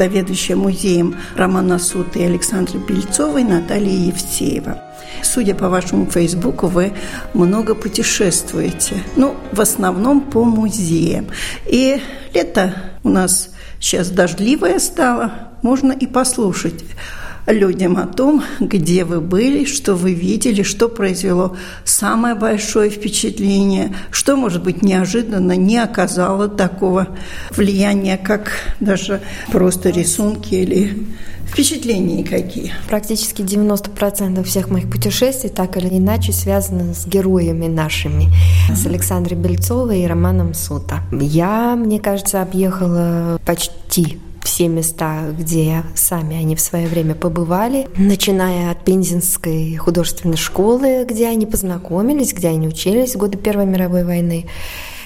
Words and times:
Заведующая 0.00 0.56
музеем 0.56 1.14
Романа 1.36 1.78
Сута 1.78 2.20
и 2.20 2.22
Александры 2.22 2.78
Бельцовой 2.78 3.44
Наталья 3.44 4.06
Евсеева. 4.06 4.82
Судя 5.22 5.54
по 5.54 5.68
вашему 5.68 6.06
фейсбуку, 6.06 6.68
вы 6.68 6.94
много 7.34 7.74
путешествуете. 7.74 8.94
Ну, 9.16 9.36
в 9.52 9.60
основном 9.60 10.22
по 10.22 10.42
музеям. 10.42 11.26
И 11.66 12.00
лето 12.32 12.74
у 13.04 13.10
нас 13.10 13.50
сейчас 13.78 14.08
дождливое 14.08 14.78
стало. 14.78 15.32
Можно 15.60 15.92
и 15.92 16.06
послушать 16.06 16.82
людям 17.52 17.96
о 17.96 18.06
том, 18.06 18.42
где 18.60 19.04
вы 19.04 19.20
были, 19.20 19.64
что 19.64 19.94
вы 19.94 20.12
видели, 20.12 20.62
что 20.62 20.88
произвело 20.88 21.56
самое 21.84 22.34
большое 22.34 22.90
впечатление, 22.90 23.94
что, 24.10 24.36
может 24.36 24.62
быть, 24.62 24.82
неожиданно 24.82 25.56
не 25.56 25.78
оказало 25.78 26.48
такого 26.48 27.08
влияния, 27.50 28.18
как 28.18 28.50
даже 28.80 29.20
просто 29.50 29.90
рисунки 29.90 30.54
или 30.54 31.06
впечатления 31.46 32.24
какие? 32.24 32.72
Практически 32.88 33.42
90% 33.42 34.42
всех 34.44 34.70
моих 34.70 34.90
путешествий 34.90 35.50
так 35.50 35.76
или 35.76 35.98
иначе 35.98 36.32
связаны 36.32 36.94
с 36.94 37.06
героями 37.06 37.66
нашими, 37.66 38.24
mm-hmm. 38.24 38.76
с 38.76 38.86
Александрой 38.86 39.38
Бельцовой 39.38 40.02
и 40.02 40.06
Романом 40.06 40.54
Сута. 40.54 41.00
Я, 41.12 41.76
мне 41.76 42.00
кажется, 42.00 42.42
объехала 42.42 43.38
почти 43.44 44.18
все 44.42 44.68
места, 44.68 45.30
где 45.38 45.84
сами 45.94 46.36
они 46.36 46.56
в 46.56 46.60
свое 46.60 46.86
время 46.86 47.14
побывали, 47.14 47.88
начиная 47.96 48.70
от 48.70 48.84
Пензенской 48.84 49.76
художественной 49.76 50.36
школы, 50.36 51.04
где 51.08 51.28
они 51.28 51.46
познакомились, 51.46 52.32
где 52.32 52.48
они 52.48 52.68
учились 52.68 53.14
в 53.14 53.18
годы 53.18 53.38
Первой 53.38 53.66
мировой 53.66 54.04
войны, 54.04 54.46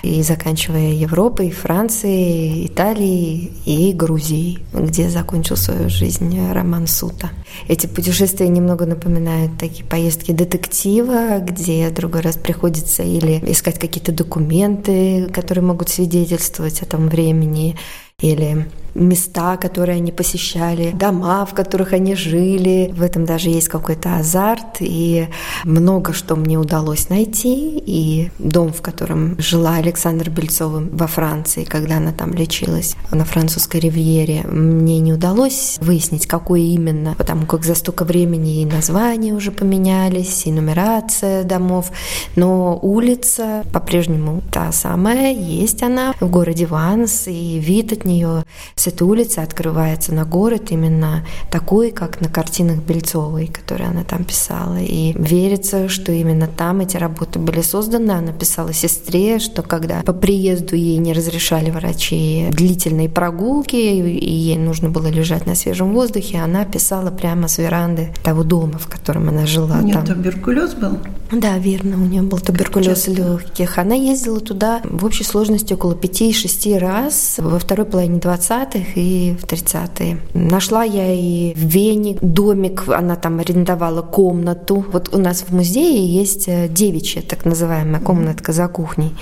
и 0.02 0.22
заканчивая 0.22 0.92
Европой, 0.92 1.50
Францией, 1.50 2.66
Италией 2.66 3.52
и 3.64 3.92
Грузией, 3.94 4.58
где 4.72 5.08
закончил 5.08 5.56
свою 5.56 5.88
жизнь 5.88 6.38
Роман 6.52 6.86
Сута. 6.86 7.30
Эти 7.68 7.86
путешествия 7.86 8.48
немного 8.48 8.84
напоминают 8.84 9.58
такие 9.58 9.84
поездки 9.84 10.32
детектива, 10.32 11.38
где 11.38 11.88
другой 11.88 12.20
раз 12.20 12.36
приходится 12.36 13.02
или 13.02 13.42
искать 13.50 13.78
какие-то 13.78 14.12
документы, 14.12 15.28
которые 15.32 15.64
могут 15.64 15.88
свидетельствовать 15.88 16.82
о 16.82 16.86
том 16.86 17.08
времени, 17.08 17.78
или 18.20 18.66
места, 18.94 19.56
которые 19.56 19.96
они 19.96 20.12
посещали, 20.12 20.92
дома, 20.92 21.44
в 21.46 21.54
которых 21.54 21.92
они 21.92 22.14
жили. 22.14 22.92
В 22.94 23.02
этом 23.02 23.24
даже 23.24 23.50
есть 23.50 23.68
какой-то 23.68 24.16
азарт, 24.16 24.76
и 24.80 25.28
много 25.64 26.12
что 26.12 26.36
мне 26.36 26.58
удалось 26.58 27.08
найти. 27.08 27.82
И 27.84 28.30
дом, 28.38 28.72
в 28.72 28.82
котором 28.82 29.36
жила 29.38 29.76
Александра 29.76 30.30
Бельцова 30.30 30.82
во 30.90 31.06
Франции, 31.06 31.64
когда 31.64 31.96
она 31.96 32.12
там 32.12 32.32
лечилась 32.32 32.96
на 33.10 33.24
французской 33.24 33.80
ривьере, 33.80 34.42
мне 34.44 35.00
не 35.00 35.12
удалось 35.12 35.78
выяснить, 35.80 36.26
какой 36.26 36.62
именно, 36.62 37.14
потому 37.16 37.46
как 37.46 37.64
за 37.64 37.74
столько 37.74 38.04
времени 38.04 38.62
и 38.62 38.66
названия 38.66 39.34
уже 39.34 39.50
поменялись, 39.50 40.46
и 40.46 40.52
нумерация 40.52 41.44
домов, 41.44 41.90
но 42.36 42.78
улица 42.80 43.64
по-прежнему 43.72 44.42
та 44.52 44.72
самая, 44.72 45.32
есть 45.32 45.82
она 45.82 46.14
в 46.20 46.30
городе 46.30 46.66
Ванс, 46.66 47.24
и 47.26 47.58
вид 47.58 47.92
от 47.92 48.04
нее 48.04 48.44
с 48.84 48.86
этой 48.86 49.04
улицы 49.04 49.38
открывается 49.38 50.12
на 50.12 50.26
город 50.26 50.64
именно 50.68 51.24
такой, 51.50 51.90
как 51.90 52.20
на 52.20 52.28
картинах 52.28 52.82
Бельцовой, 52.82 53.46
которые 53.46 53.88
она 53.88 54.04
там 54.04 54.24
писала. 54.24 54.76
И 54.78 55.14
верится, 55.14 55.88
что 55.88 56.12
именно 56.12 56.46
там 56.46 56.80
эти 56.80 56.98
работы 56.98 57.38
были 57.38 57.62
созданы. 57.62 58.10
Она 58.10 58.32
писала 58.32 58.74
сестре, 58.74 59.38
что 59.38 59.62
когда 59.62 60.02
по 60.02 60.12
приезду 60.12 60.76
ей 60.76 60.98
не 60.98 61.14
разрешали 61.14 61.70
врачи 61.70 62.48
длительные 62.50 63.08
прогулки, 63.08 63.76
и 63.76 64.34
ей 64.34 64.58
нужно 64.58 64.90
было 64.90 65.06
лежать 65.06 65.46
на 65.46 65.54
свежем 65.54 65.94
воздухе, 65.94 66.40
она 66.40 66.66
писала 66.66 67.10
прямо 67.10 67.48
с 67.48 67.56
веранды 67.56 68.12
того 68.22 68.42
дома, 68.42 68.78
в 68.78 68.88
котором 68.88 69.30
она 69.30 69.46
жила. 69.46 69.78
У 69.78 69.82
нее 69.82 69.94
там. 69.94 70.04
туберкулез 70.04 70.74
был? 70.74 70.98
Да, 71.32 71.56
верно, 71.56 71.96
у 71.96 72.06
нее 72.06 72.20
был 72.20 72.38
туберкулез 72.38 73.08
легких. 73.08 73.78
Она 73.78 73.94
ездила 73.94 74.40
туда 74.40 74.82
в 74.84 75.06
общей 75.06 75.24
сложности 75.24 75.72
около 75.72 75.94
5-6 75.94 76.78
раз 76.78 77.36
во 77.38 77.58
второй 77.58 77.86
половине 77.86 78.18
20-х 78.18 78.73
20-х 78.74 78.92
и 78.96 79.34
в 79.34 79.44
30-е. 79.44 80.18
Нашла 80.34 80.84
я 80.84 81.12
и 81.12 81.54
в 81.54 81.58
Вене 81.58 82.16
домик, 82.20 82.84
она 82.88 83.16
там 83.16 83.40
арендовала 83.40 84.02
комнату. 84.02 84.84
Вот 84.92 85.14
у 85.14 85.18
нас 85.18 85.42
в 85.42 85.54
музее 85.54 86.06
есть 86.06 86.48
э, 86.48 86.68
девичья 86.68 87.22
так 87.22 87.44
называемая 87.44 88.00
комнатка 88.00 88.52
за 88.52 88.68
кухней. 88.68 89.12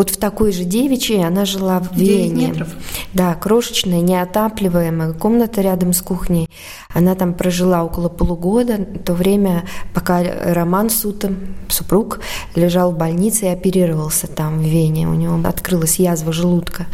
Вот 0.00 0.08
в 0.08 0.16
такой 0.16 0.50
же 0.52 0.64
девичьей 0.64 1.26
она 1.26 1.44
жила 1.44 1.78
в 1.78 1.94
Вене. 1.94 2.46
метров? 2.46 2.68
Да, 3.12 3.34
крошечная, 3.34 4.00
неотапливаемая 4.00 5.12
комната 5.12 5.60
рядом 5.60 5.92
с 5.92 6.00
кухней. 6.00 6.48
Она 6.94 7.14
там 7.14 7.34
прожила 7.34 7.84
около 7.84 8.08
полугода, 8.08 8.78
то 9.04 9.12
время, 9.12 9.64
пока 9.92 10.22
Роман 10.22 10.88
Сута, 10.88 11.34
супруг, 11.68 12.20
лежал 12.54 12.92
в 12.92 12.96
больнице 12.96 13.44
и 13.44 13.48
оперировался 13.48 14.26
там, 14.26 14.60
в 14.60 14.62
Вене. 14.62 15.06
У 15.06 15.12
него 15.12 15.38
открылась 15.46 15.98
язва 15.98 16.32
желудка. 16.32 16.86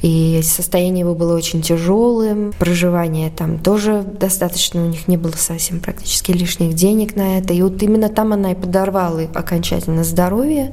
И 0.00 0.40
состояние 0.42 1.00
его 1.00 1.14
было 1.14 1.36
очень 1.36 1.60
тяжелым. 1.60 2.54
Проживание 2.58 3.28
там 3.28 3.58
тоже 3.58 4.02
достаточно, 4.02 4.82
у 4.82 4.88
них 4.88 5.08
не 5.08 5.18
было 5.18 5.32
совсем 5.32 5.80
практически 5.80 6.32
лишних 6.32 6.72
денег 6.72 7.16
на 7.16 7.36
это. 7.36 7.52
И 7.52 7.60
вот 7.60 7.82
именно 7.82 8.08
там 8.08 8.32
она 8.32 8.52
и 8.52 8.54
подорвала 8.54 9.24
окончательно 9.34 10.04
здоровье. 10.04 10.72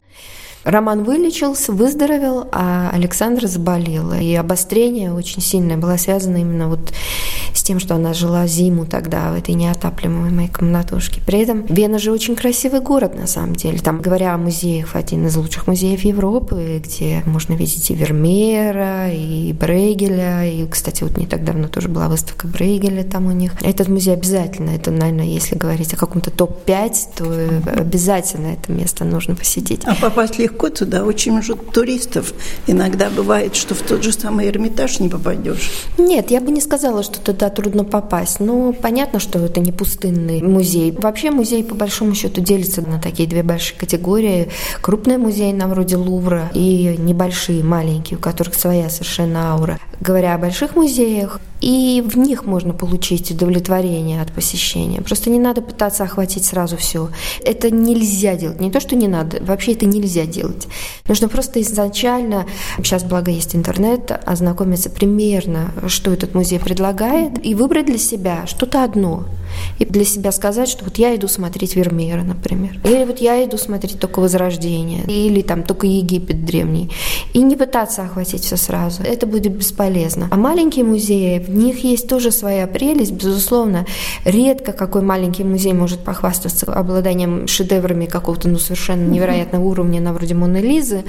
Роман 0.64 1.04
вылечился, 1.04 1.74
выздоровел, 1.74 2.48
а 2.52 2.90
Александра 2.94 3.48
заболела. 3.48 4.20
И 4.20 4.34
обострение 4.34 5.14
очень 5.14 5.42
сильное 5.42 5.78
было 5.78 5.98
связано 5.98 6.38
именно 6.38 6.70
вот 6.70 6.94
с 7.54 7.64
тем, 7.64 7.80
что 7.80 7.96
она 7.96 8.14
жила 8.14 8.48
зиму 8.48 8.86
тогда 8.86 9.32
в 9.32 9.36
этой 9.36 9.54
неотапливаемой 9.54 10.48
комнатушке. 10.48 11.22
При 11.26 11.40
этом 11.40 11.66
Вена 11.68 12.00
же 12.00 12.12
очень 12.12 12.36
красивый 12.36 12.82
город 12.82 13.16
на 13.16 13.28
самом 13.28 13.56
деле. 13.56 13.80
Там, 13.80 14.02
говоря 14.02 14.34
о 14.34 14.38
музеях, 14.38 14.96
один 14.96 15.28
из 15.28 15.36
лучших 15.36 15.68
музеев 15.68 16.02
Европы, 16.02 16.82
где 16.84 17.22
можно 17.26 17.54
видеть 17.54 17.92
и 17.92 17.96
Вермеера, 17.96 19.12
и 19.12 19.54
Брейгеля, 19.54 20.46
и, 20.46 20.68
кстати, 20.68 21.04
вот 21.04 21.18
не 21.18 21.28
так 21.28 21.44
давно 21.44 21.68
тоже 21.68 21.90
была 21.90 22.08
выставка 22.08 22.48
Брейгеля 22.48 23.04
там 23.04 23.28
у 23.28 23.32
них. 23.32 23.54
Этот 23.62 23.90
музей 23.90 24.14
обязательно, 24.14 24.72
это, 24.72 24.92
наверное, 24.92 25.26
если 25.26 25.56
говорить 25.56 25.94
о 25.94 25.98
каком-то 25.98 26.32
топ-5, 26.32 26.94
то 27.16 27.80
обязательно 27.80 28.48
это 28.48 28.72
место 28.72 29.06
нужно 29.06 29.36
посетить. 29.36 29.82
А 29.86 29.96
попасть 29.96 30.40
легко 30.40 30.54
легко 30.54 30.70
туда, 30.70 31.04
очень 31.04 31.32
много 31.32 31.56
туристов. 31.56 32.34
Иногда 32.68 33.10
бывает, 33.10 33.56
что 33.56 33.76
в 33.76 33.82
тот 33.82 34.04
же 34.04 34.12
самый 34.12 34.48
Эрмитаж 34.48 35.00
не 35.00 35.10
попадешь. 35.10 35.72
Нет, 35.98 36.32
я 36.32 36.42
бы 36.42 36.52
не 36.52 36.62
сказала, 36.62 37.04
что 37.04 37.20
туда 37.20 37.43
трудно 37.50 37.84
попасть. 37.84 38.40
Но 38.40 38.74
понятно, 38.74 39.20
что 39.20 39.40
это 39.40 39.60
не 39.60 39.72
пустынный 39.72 40.42
музей. 40.42 40.92
Вообще 40.92 41.32
музей, 41.32 41.64
по 41.64 41.76
большому 41.76 42.16
счету, 42.16 42.42
делится 42.42 42.82
на 42.82 43.00
такие 43.00 43.28
две 43.28 43.44
большие 43.44 43.78
категории. 43.78 44.50
Крупные 44.82 45.18
музеи, 45.18 45.52
на 45.52 45.68
вроде 45.68 45.98
Лувра, 45.98 46.52
и 46.54 46.96
небольшие, 46.98 47.64
маленькие, 47.64 48.18
у 48.18 48.22
которых 48.22 48.56
своя 48.56 48.90
совершенно 48.90 49.54
аура. 49.54 49.80
Говоря 50.00 50.36
о 50.36 50.38
больших 50.38 50.76
музеях, 50.76 51.40
и 51.64 52.02
в 52.02 52.18
них 52.18 52.46
можно 52.46 52.74
получить 52.74 53.32
удовлетворение 53.32 54.22
от 54.22 54.34
посещения. 54.34 55.02
Просто 55.02 55.30
не 55.30 55.40
надо 55.40 55.62
пытаться 55.62 56.04
охватить 56.04 56.44
сразу 56.44 56.76
все. 56.76 57.10
Это 57.42 57.72
нельзя 57.72 58.36
делать. 58.36 58.60
Не 58.60 58.70
то, 58.70 58.82
что 58.82 58.98
не 58.98 59.08
надо, 59.08 59.42
вообще 59.42 59.72
это 59.72 59.86
нельзя 59.86 60.26
делать. 60.26 60.68
Нужно 61.08 61.30
просто 61.30 61.62
изначально, 61.62 62.46
сейчас 62.80 63.06
благо 63.06 63.32
есть 63.32 63.56
интернет, 63.56 64.12
ознакомиться 64.26 64.90
примерно, 64.90 65.72
что 65.88 66.12
этот 66.12 66.36
музей 66.36 66.60
предлагает, 66.60 67.44
и 67.46 67.56
выбрать 67.56 67.86
для 67.86 67.98
себя 67.98 68.46
что-то 68.46 68.84
одно– 68.84 69.24
И 69.80 69.86
для 69.86 70.06
себя 70.06 70.32
сказать, 70.32 70.70
что 70.70 70.86
вот 70.86 70.98
я 70.98 71.16
иду 71.16 71.28
смотреть 71.28 71.76
Вермеера, 71.76 72.22
например. 72.22 72.80
Или 72.84 73.04
вот 73.06 73.20
я 73.20 73.44
иду 73.44 73.58
смотреть 73.58 74.00
только 74.00 74.20
Возрождение. 74.20 75.04
Или 75.08 75.42
там 75.42 75.64
только 75.64 75.88
Египет 75.88 76.46
древний. 76.46 76.90
И 77.34 77.40
не 77.40 77.56
пытаться 77.56 78.04
охватить 78.04 78.44
все 78.44 78.58
сразу. 78.58 79.04
Это 79.04 79.26
будет 79.26 79.52
бесполезно. 79.52 80.28
А 80.32 80.36
маленькие 80.38 80.86
музеи, 80.86 81.40
в 81.40 81.50
них 81.50 81.84
есть 81.84 82.08
тоже 82.08 82.32
своя 82.32 82.68
прелесть, 82.68 83.12
безусловно. 83.12 83.86
Редко 84.24 84.72
какой 84.72 85.02
маленький 85.02 85.44
музей 85.44 85.74
может 85.74 86.00
похвастаться 86.00 86.72
обладанием 86.72 87.48
шедеврами 87.48 88.06
какого-то 88.06 88.48
ну, 88.48 88.58
совершенно 88.60 89.08
невероятного 89.10 89.64
уровня, 89.64 90.00
на 90.00 90.14
вроде 90.14 90.36
Моны 90.36 90.58
Лизы. 90.58 91.04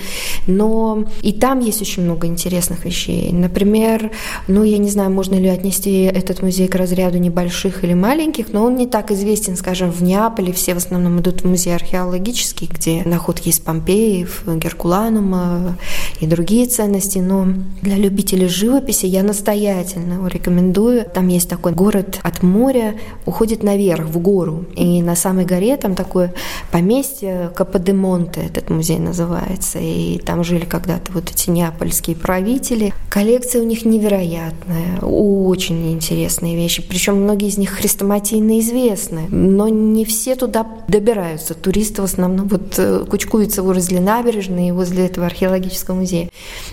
Но 0.46 1.04
и 1.22 1.32
там 1.32 1.60
есть 1.60 1.80
очень 1.80 2.02
много 2.02 2.26
интересных 2.26 2.84
вещей. 2.84 3.32
Например, 3.32 4.10
ну, 4.48 4.64
я 4.64 4.78
не 4.78 4.90
знаю, 4.90 5.10
можно 5.10 5.34
ли 5.34 5.48
отнести 5.48 6.02
этот 6.02 6.42
музей 6.42 6.68
к 6.68 6.74
разряду 6.74 7.18
небольших 7.18 7.84
или 7.84 7.94
маленьких, 7.94 8.33
но 8.52 8.64
он 8.64 8.76
не 8.76 8.86
так 8.86 9.10
известен, 9.10 9.56
скажем, 9.56 9.90
в 9.90 10.02
Неаполе. 10.02 10.52
Все 10.52 10.74
в 10.74 10.78
основном 10.78 11.20
идут 11.20 11.42
в 11.42 11.48
музей 11.48 11.74
археологический, 11.74 12.68
где 12.72 13.02
находки 13.04 13.48
из 13.48 13.60
Помпеев, 13.60 14.44
Геркуланума 14.46 15.76
и 16.20 16.26
другие 16.26 16.66
ценности. 16.66 17.18
Но 17.18 17.46
для 17.82 17.96
любителей 17.96 18.48
живописи 18.48 19.06
я 19.06 19.22
настоятельно 19.22 20.26
рекомендую. 20.26 21.04
Там 21.04 21.28
есть 21.28 21.48
такой 21.48 21.72
город 21.72 22.18
от 22.22 22.42
моря, 22.42 22.94
уходит 23.26 23.62
наверх, 23.62 24.06
в 24.06 24.18
гору. 24.18 24.66
И 24.74 25.02
на 25.02 25.16
самой 25.16 25.44
горе 25.44 25.76
там 25.76 25.94
такое 25.94 26.34
поместье 26.70 27.50
Каподемонте, 27.54 28.42
этот 28.42 28.70
музей 28.70 28.98
называется. 28.98 29.78
И 29.80 30.18
там 30.18 30.44
жили 30.44 30.64
когда-то 30.64 31.12
вот 31.12 31.30
эти 31.30 31.50
неапольские 31.50 32.16
правители. 32.16 32.92
Коллекция 33.10 33.62
у 33.62 33.64
них 33.64 33.84
невероятная, 33.84 35.00
очень 35.00 35.92
интересные 35.92 36.56
вещи. 36.56 36.82
Причем 36.82 37.22
многие 37.22 37.48
из 37.48 37.58
них 37.58 37.80
хрестоматийно 38.24 38.60
известны, 38.60 39.28
но 39.30 39.68
не 39.68 40.04
все 40.04 40.34
туда 40.34 40.66
добираются. 40.88 41.54
Туристы 41.54 42.02
в 42.02 42.04
основном 42.04 42.48
вот 42.48 42.74
э, 42.78 43.04
кучкуются 43.08 43.62
возле 43.62 44.00
набережной 44.00 44.68
и 44.68 44.72
возле 44.72 45.06
этого 45.06 45.26
археологического 45.26 45.96
музея. 45.96 46.28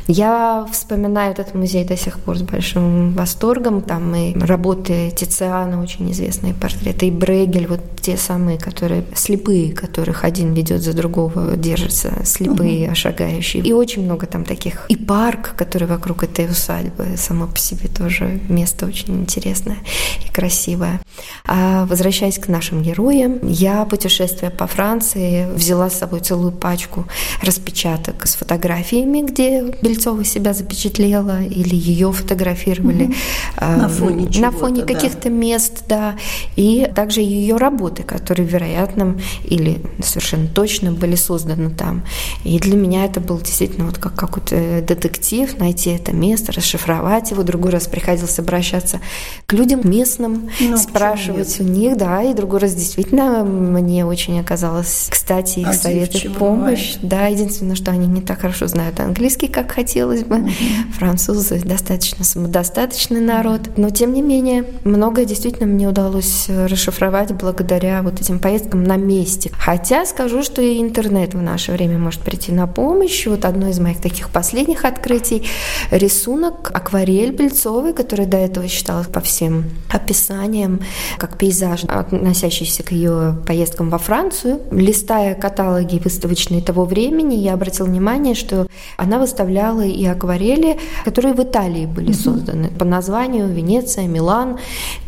Я 0.07 0.67
вспоминаю 0.71 1.33
этот 1.33 1.53
музей 1.53 1.83
до 1.83 1.97
сих 1.97 2.19
пор 2.19 2.37
с 2.37 2.41
большим 2.41 3.13
восторгом. 3.13 3.81
Там 3.81 4.15
и 4.15 4.37
работы 4.39 5.11
Тициана, 5.15 5.81
очень 5.81 6.11
известные 6.11 6.53
портреты, 6.53 7.07
и 7.07 7.11
Брегель, 7.11 7.67
вот 7.67 7.81
те 8.01 8.17
самые, 8.17 8.57
которые 8.57 9.03
слепые, 9.15 9.73
которых 9.73 10.23
один 10.23 10.53
ведет 10.53 10.81
за 10.81 10.93
другого, 10.93 11.55
держатся, 11.55 12.11
слепые, 12.25 12.87
угу. 12.87 12.95
шагающие. 12.95 13.63
И 13.63 13.73
очень 13.73 14.03
много 14.03 14.25
там 14.25 14.43
таких. 14.43 14.85
И 14.89 14.95
парк, 14.95 15.53
который 15.55 15.87
вокруг 15.87 16.23
этой 16.23 16.45
усадьбы, 16.45 17.17
само 17.17 17.47
по 17.47 17.57
себе 17.57 17.87
тоже 17.87 18.39
место 18.49 18.85
очень 18.85 19.21
интересное 19.21 19.77
и 20.25 20.31
красивое. 20.31 21.01
А 21.45 21.85
возвращаясь 21.85 22.39
к 22.39 22.47
нашим 22.47 22.81
героям, 22.81 23.39
я, 23.43 23.85
путешествуя 23.85 24.49
по 24.49 24.67
Франции, 24.67 25.47
взяла 25.53 25.89
с 25.89 25.99
собой 25.99 26.19
целую 26.21 26.51
пачку 26.51 27.05
распечаток 27.41 28.27
с 28.27 28.35
фотографиями, 28.35 29.21
где 29.21 29.63
Бельцова 29.81 30.23
себя 30.23 30.53
запечатлела 30.53 31.43
или 31.43 31.75
ее 31.75 32.11
фотографировали. 32.11 33.05
Угу. 33.05 33.13
На 33.59 33.89
фоне, 33.89 34.29
на 34.39 34.51
фоне 34.51 34.83
каких-то 34.83 35.29
да. 35.29 35.35
мест, 35.35 35.83
да. 35.87 36.15
И 36.55 36.89
также 36.95 37.21
ее 37.21 37.57
работы, 37.57 38.03
которые, 38.03 38.47
вероятно, 38.47 39.17
или 39.43 39.81
совершенно 40.03 40.47
точно 40.47 40.91
были 40.91 41.15
созданы 41.15 41.69
там. 41.69 42.03
И 42.43 42.59
для 42.59 42.75
меня 42.75 43.05
это 43.05 43.19
был 43.19 43.39
действительно 43.39 43.85
вот 43.85 43.97
как 43.97 44.15
какой-то 44.15 44.81
детектив, 44.81 45.57
найти 45.59 45.91
это 45.91 46.13
место, 46.13 46.51
расшифровать 46.51 47.31
его. 47.31 47.43
Другой 47.43 47.71
раз 47.71 47.87
приходилось 47.87 48.39
обращаться 48.39 48.99
к 49.45 49.53
людям 49.53 49.81
местным, 49.83 50.49
ну, 50.59 50.77
спрашивать 50.77 51.10
у 51.59 51.63
них, 51.63 51.97
да, 51.97 52.21
и 52.23 52.33
другой 52.33 52.59
раз 52.59 52.73
действительно 52.73 53.43
мне 53.43 54.05
очень 54.05 54.39
оказалось, 54.39 55.07
кстати, 55.09 55.59
их 55.59 55.67
а 55.69 55.73
советы 55.73 56.29
помощь. 56.29 56.95
Бывает. 56.95 56.99
Да, 57.01 57.27
единственное, 57.27 57.75
что 57.75 57.91
они 57.91 58.07
не 58.07 58.21
так 58.21 58.41
хорошо 58.41 58.67
знают 58.67 58.99
английский, 58.99 59.47
как 59.47 59.71
хотелось 59.71 60.23
бы. 60.23 60.49
Французы 60.97 61.61
достаточно 61.63 62.23
самодостаточный 62.23 63.21
народ. 63.21 63.61
Но, 63.77 63.89
тем 63.89 64.13
не 64.13 64.21
менее, 64.21 64.65
многое 64.83 65.25
действительно 65.25 65.67
мне 65.67 65.87
удалось 65.87 66.47
расшифровать 66.49 67.33
благодаря 67.33 68.01
вот 68.01 68.19
этим 68.19 68.39
поездкам 68.39 68.83
на 68.83 68.97
месте. 68.97 69.51
Хотя 69.53 70.05
скажу, 70.05 70.43
что 70.43 70.61
и 70.61 70.79
интернет 70.79 71.33
в 71.33 71.41
наше 71.41 71.71
время 71.71 71.97
может 71.97 72.21
прийти 72.21 72.51
на 72.51 72.67
помощь. 72.67 73.27
Вот 73.27 73.45
одно 73.45 73.69
из 73.69 73.79
моих 73.79 73.99
таких 74.01 74.29
последних 74.29 74.85
открытий– 74.85 75.43
рисунок 75.91 76.71
акварель 76.73 77.31
Бельцовой, 77.31 77.93
который 77.93 78.25
до 78.25 78.37
этого 78.37 78.67
считалась 78.67 79.07
по 79.07 79.21
всем 79.21 79.65
описаниям 79.89 80.81
как 81.17 81.37
пейзаж, 81.37 81.83
относящийся 81.83 82.83
к 82.83 82.91
ее 82.91 83.37
поездкам 83.45 83.89
во 83.89 83.97
Францию. 83.97 84.61
Листая 84.71 85.35
каталоги 85.35 86.01
выставочные 86.03 86.61
того 86.61 86.85
времени, 86.85 87.35
я 87.35 87.53
обратила 87.53 87.87
внимание, 87.87 88.35
что 88.35 88.67
она 88.97 89.19
выставляла 89.19 89.85
и 89.85 90.05
акварели, 90.05 90.77
которые 91.05 91.33
в 91.33 91.41
Италии 91.41 91.85
были 91.85 92.11
созданы 92.11 92.69
по 92.69 92.85
названию 92.85 93.47
Венеция, 93.47 94.07
Милан. 94.07 94.57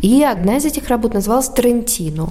И 0.01 0.23
одна 0.23 0.57
из 0.57 0.65
этих 0.65 0.87
работ 0.87 1.13
называлась 1.13 1.49
Трентино. 1.49 2.29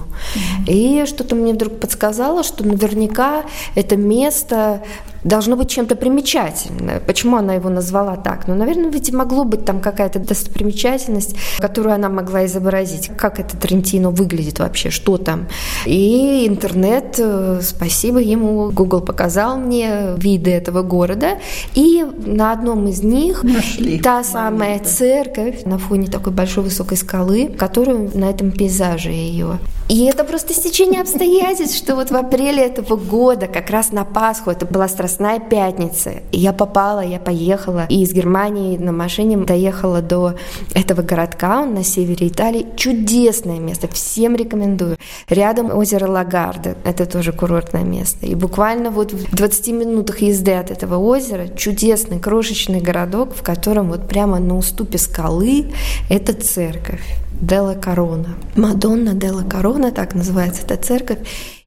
И 0.67 1.03
что-то 1.05 1.35
мне 1.35 1.53
вдруг 1.53 1.79
подсказало, 1.79 2.43
что 2.43 2.65
наверняка 2.65 3.43
это 3.75 3.95
место 3.95 4.81
должно 5.23 5.55
быть 5.55 5.69
чем-то 5.69 5.95
примечательное. 5.95 6.99
Почему 6.99 7.37
она 7.37 7.55
его 7.55 7.69
назвала 7.69 8.15
так? 8.15 8.47
Ну, 8.47 8.55
наверное, 8.55 8.89
ведь 8.89 9.11
могло 9.13 9.43
быть 9.43 9.65
там 9.65 9.79
какая-то 9.79 10.19
достопримечательность, 10.19 11.35
которую 11.59 11.95
она 11.95 12.09
могла 12.09 12.45
изобразить. 12.45 13.09
Как 13.17 13.39
это 13.39 13.57
Трентино 13.57 14.09
выглядит 14.09 14.59
вообще, 14.59 14.89
что 14.89 15.17
там. 15.17 15.47
И 15.85 16.45
интернет, 16.47 17.15
э, 17.17 17.59
спасибо 17.61 18.19
ему, 18.19 18.71
Google 18.71 19.01
показал 19.01 19.57
мне 19.57 20.15
виды 20.17 20.51
этого 20.51 20.81
города. 20.81 21.39
И 21.73 22.05
на 22.25 22.51
одном 22.51 22.87
из 22.87 23.03
них 23.03 23.43
Нашли 23.43 23.99
та 23.99 24.23
самая 24.23 24.79
церковь 24.79 25.63
на 25.65 25.77
фоне 25.77 26.07
такой 26.07 26.33
большой 26.33 26.63
высокой 26.63 26.97
скалы, 26.97 27.47
которую 27.47 28.11
на 28.13 28.29
этом 28.29 28.51
пейзаже 28.51 29.11
ее. 29.11 29.59
И 29.89 30.05
это 30.05 30.23
просто 30.23 30.53
стечение 30.53 31.01
обстоятельств, 31.01 31.77
что 31.77 31.95
вот 31.95 32.09
в 32.09 32.15
апреле 32.15 32.65
этого 32.65 32.95
года, 32.95 33.47
как 33.47 33.69
раз 33.69 33.91
на 33.91 34.05
Пасху, 34.05 34.49
это 34.49 34.65
была 34.65 34.87
Страстная 34.87 35.39
Пятница, 35.39 36.13
и 36.31 36.39
я 36.39 36.53
попала, 36.53 37.01
я 37.01 37.19
поехала, 37.19 37.85
и 37.89 38.01
из 38.01 38.13
Германии 38.13 38.77
на 38.77 38.91
машине 38.91 39.37
доехала 39.37 40.01
до 40.01 40.35
этого 40.73 41.01
городка, 41.01 41.61
он 41.61 41.73
на 41.73 41.83
севере 41.83 42.29
Италии. 42.29 42.67
Чудесное 42.77 43.59
место, 43.59 43.87
всем 43.89 44.35
рекомендую. 44.35 44.97
Рядом 45.27 45.75
озеро 45.75 46.09
Лагарда, 46.09 46.75
это 46.85 47.05
тоже 47.05 47.33
курортное 47.33 47.83
место. 47.83 48.25
И 48.25 48.35
буквально 48.35 48.89
вот 48.89 49.11
в 49.11 49.35
20 49.35 49.67
минутах 49.69 50.21
езды 50.21 50.53
от 50.53 50.71
этого 50.71 50.97
озера 50.97 51.49
чудесный 51.49 52.19
крошечный 52.19 52.79
городок, 52.79 53.35
в 53.35 53.43
котором 53.43 53.89
вот 53.89 54.07
прямо 54.07 54.39
на 54.39 54.57
уступе 54.57 54.97
скалы 54.97 55.73
это 56.09 56.33
церковь. 56.33 57.03
Делла 57.43 57.73
Корона. 57.73 58.35
Мадонна 58.55 59.13
Делла 59.13 59.43
Корона, 59.43 59.72
так 59.91 60.15
называется 60.15 60.63
эта 60.63 60.77
церковь. 60.77 61.19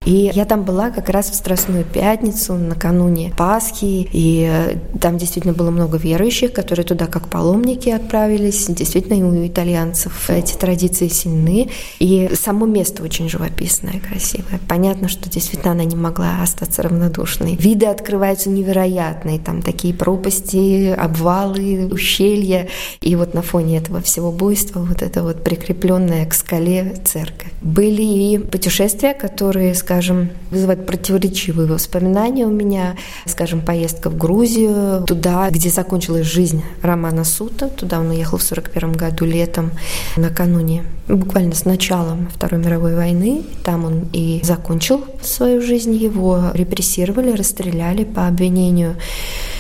И 0.07 0.31
я 0.33 0.45
там 0.45 0.63
была 0.63 0.91
как 0.91 1.11
раз 1.11 1.31
в 1.31 1.35
Страстную 1.35 1.85
Пятницу, 1.85 2.55
накануне 2.55 3.35
Пасхи, 3.37 4.09
и 4.13 4.49
э, 4.49 4.77
там 5.01 5.19
действительно 5.19 5.53
было 5.53 5.73
много 5.73 5.99
верующих, 5.99 6.53
которые 6.53 6.87
туда 6.87 7.07
как 7.07 7.29
паломники 7.29 7.89
отправились. 7.89 8.67
Действительно, 8.69 9.15
и 9.15 9.23
у 9.25 9.47
итальянцев 9.47 10.31
эти 10.31 10.55
традиции 10.55 11.09
сильны. 11.09 11.71
И 11.99 12.31
само 12.41 12.67
место 12.67 13.03
очень 13.03 13.29
живописное, 13.29 14.01
красивое. 14.01 14.61
Понятно, 14.69 15.09
что 15.09 15.29
действительно 15.29 15.73
она 15.73 15.83
не 15.83 15.97
могла 15.97 16.41
остаться 16.41 16.83
равнодушной. 16.83 17.57
Виды 17.57 17.87
открываются 17.87 18.49
невероятные. 18.49 19.41
Там 19.41 19.61
такие 19.61 19.93
пропасти, 19.93 20.93
обвалы, 20.93 21.89
ущелья. 21.91 22.69
И 23.01 23.17
вот 23.17 23.35
на 23.35 23.43
фоне 23.43 23.79
этого 23.79 24.01
всего 24.01 24.31
буйства 24.31 24.79
вот 24.79 25.03
это 25.03 25.25
вот 25.25 25.43
прикрепленная 25.43 26.27
к 26.27 26.35
скале 26.35 26.95
церковь. 27.05 27.51
Были 27.61 28.03
и 28.03 28.39
путешествия, 28.39 29.13
которые, 29.13 29.75
скажем, 29.75 29.96
скажем, 29.97 30.29
вызывает 30.51 30.85
противоречивые 30.85 31.67
воспоминания 31.67 32.45
у 32.45 32.51
меня. 32.51 32.97
Скажем, 33.25 33.63
поездка 33.63 34.11
в 34.11 34.19
Грузию, 34.19 35.03
туда, 35.07 35.49
где 35.49 35.71
закончилась 35.71 36.27
жизнь 36.27 36.63
Романа 36.83 37.25
Сута. 37.25 37.69
Туда 37.69 38.01
он 38.01 38.11
уехал 38.11 38.37
в 38.37 38.45
1941 38.45 38.93
году 38.93 39.25
летом, 39.25 39.71
накануне, 40.19 40.85
буквально 41.09 41.55
с 41.55 41.65
началом 41.65 42.29
Второй 42.35 42.61
мировой 42.61 42.95
войны. 42.95 43.43
Там 43.65 43.87
он 43.87 44.09
и 44.13 44.41
закончил 44.43 45.03
свою 45.23 45.63
жизнь. 45.63 45.95
Его 45.95 46.51
репрессировали, 46.53 47.33
расстреляли 47.33 48.05
по 48.05 48.27
обвинению 48.27 48.97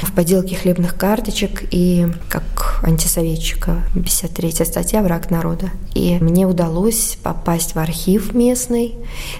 в 0.02 0.12
подделке 0.12 0.54
хлебных 0.54 0.96
карточек 0.96 1.64
и 1.70 2.08
как 2.28 2.80
антисоветчика. 2.82 3.82
53 3.94 4.52
статья 4.66 5.02
«Враг 5.02 5.30
народа». 5.30 5.70
И 5.94 6.18
мне 6.20 6.46
удалось 6.46 7.16
попасть 7.22 7.74
в 7.74 7.78
архив 7.78 8.34
местный. 8.34 8.96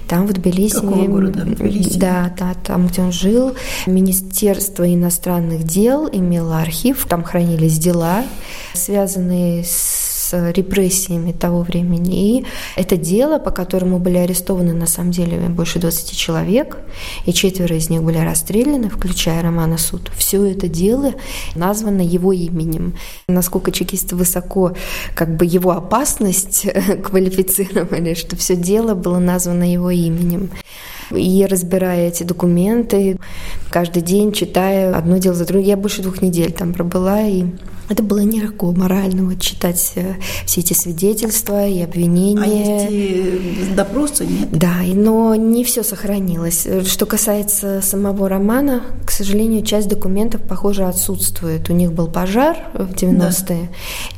Там 0.07 0.25
в 0.25 0.33
Тбилиси 0.33 0.86
Какого 0.89 1.07
города? 1.07 1.41
Тбилиси? 1.43 1.99
Да, 1.99 2.33
да, 2.37 2.53
там, 2.63 2.87
где 2.87 3.01
он 3.01 3.11
жил. 3.11 3.55
Министерство 3.85 4.91
иностранных 4.91 5.63
дел 5.63 6.09
имело 6.11 6.59
архив, 6.59 7.05
там 7.07 7.23
хранились 7.23 7.77
дела, 7.77 8.23
связанные 8.73 9.63
с 9.63 10.16
с 10.27 10.51
репрессиями 10.51 11.31
того 11.31 11.61
времени. 11.61 12.39
И 12.39 12.45
это 12.75 12.97
дело, 12.97 13.39
по 13.39 13.51
которому 13.51 13.99
были 13.99 14.17
арестованы 14.17 14.73
на 14.73 14.87
самом 14.87 15.11
деле 15.11 15.37
больше 15.49 15.79
20 15.79 16.17
человек, 16.17 16.77
и 17.25 17.33
четверо 17.33 17.75
из 17.75 17.89
них 17.89 18.03
были 18.03 18.17
расстреляны, 18.17 18.89
включая 18.89 19.41
Романа 19.41 19.77
Суд. 19.77 20.11
Все 20.17 20.43
это 20.45 20.67
дело 20.67 21.13
названо 21.55 22.01
его 22.01 22.33
именем. 22.33 22.95
Насколько 23.27 23.71
чекисты 23.71 24.15
высоко 24.15 24.73
как 25.15 25.35
бы 25.37 25.45
его 25.45 25.71
опасность 25.71 26.67
квалифицировали, 27.03 28.13
что 28.13 28.35
все 28.35 28.55
дело 28.55 28.95
было 28.95 29.19
названо 29.19 29.71
его 29.71 29.91
именем. 29.91 30.49
И 31.11 31.45
разбирая 31.49 32.09
эти 32.09 32.23
документы, 32.23 33.17
каждый 33.69 34.01
день 34.01 34.33
читая 34.33 34.93
одно 34.93 35.19
дело 35.19 35.35
за 35.35 35.45
другим, 35.45 35.67
я 35.67 35.77
больше 35.77 36.01
двух 36.01 36.21
недель 36.21 36.51
там 36.51 36.73
пробыла, 36.73 37.21
и 37.21 37.45
это 37.89 38.03
было 38.03 38.19
нелегко 38.19 38.71
морально 38.71 39.23
вот, 39.23 39.41
читать 39.41 39.93
э, 39.95 40.15
все 40.45 40.61
эти 40.61 40.73
свидетельства 40.73 41.65
и 41.65 41.81
обвинения. 41.81 42.87
А 42.87 42.89
эти 42.89 43.73
допросы 43.75 44.25
нет? 44.25 44.49
Да, 44.51 44.77
но 44.85 45.35
не 45.35 45.63
все 45.63 45.83
сохранилось. 45.83 46.67
Что 46.85 47.05
касается 47.05 47.81
самого 47.81 48.27
романа, 48.27 48.83
к 49.05 49.11
сожалению, 49.11 49.63
часть 49.63 49.87
документов, 49.87 50.41
похоже, 50.41 50.85
отсутствует. 50.85 51.69
У 51.69 51.73
них 51.73 51.93
был 51.93 52.07
пожар 52.07 52.57
в 52.73 52.91
90-е, 52.91 53.45
да. 53.47 53.67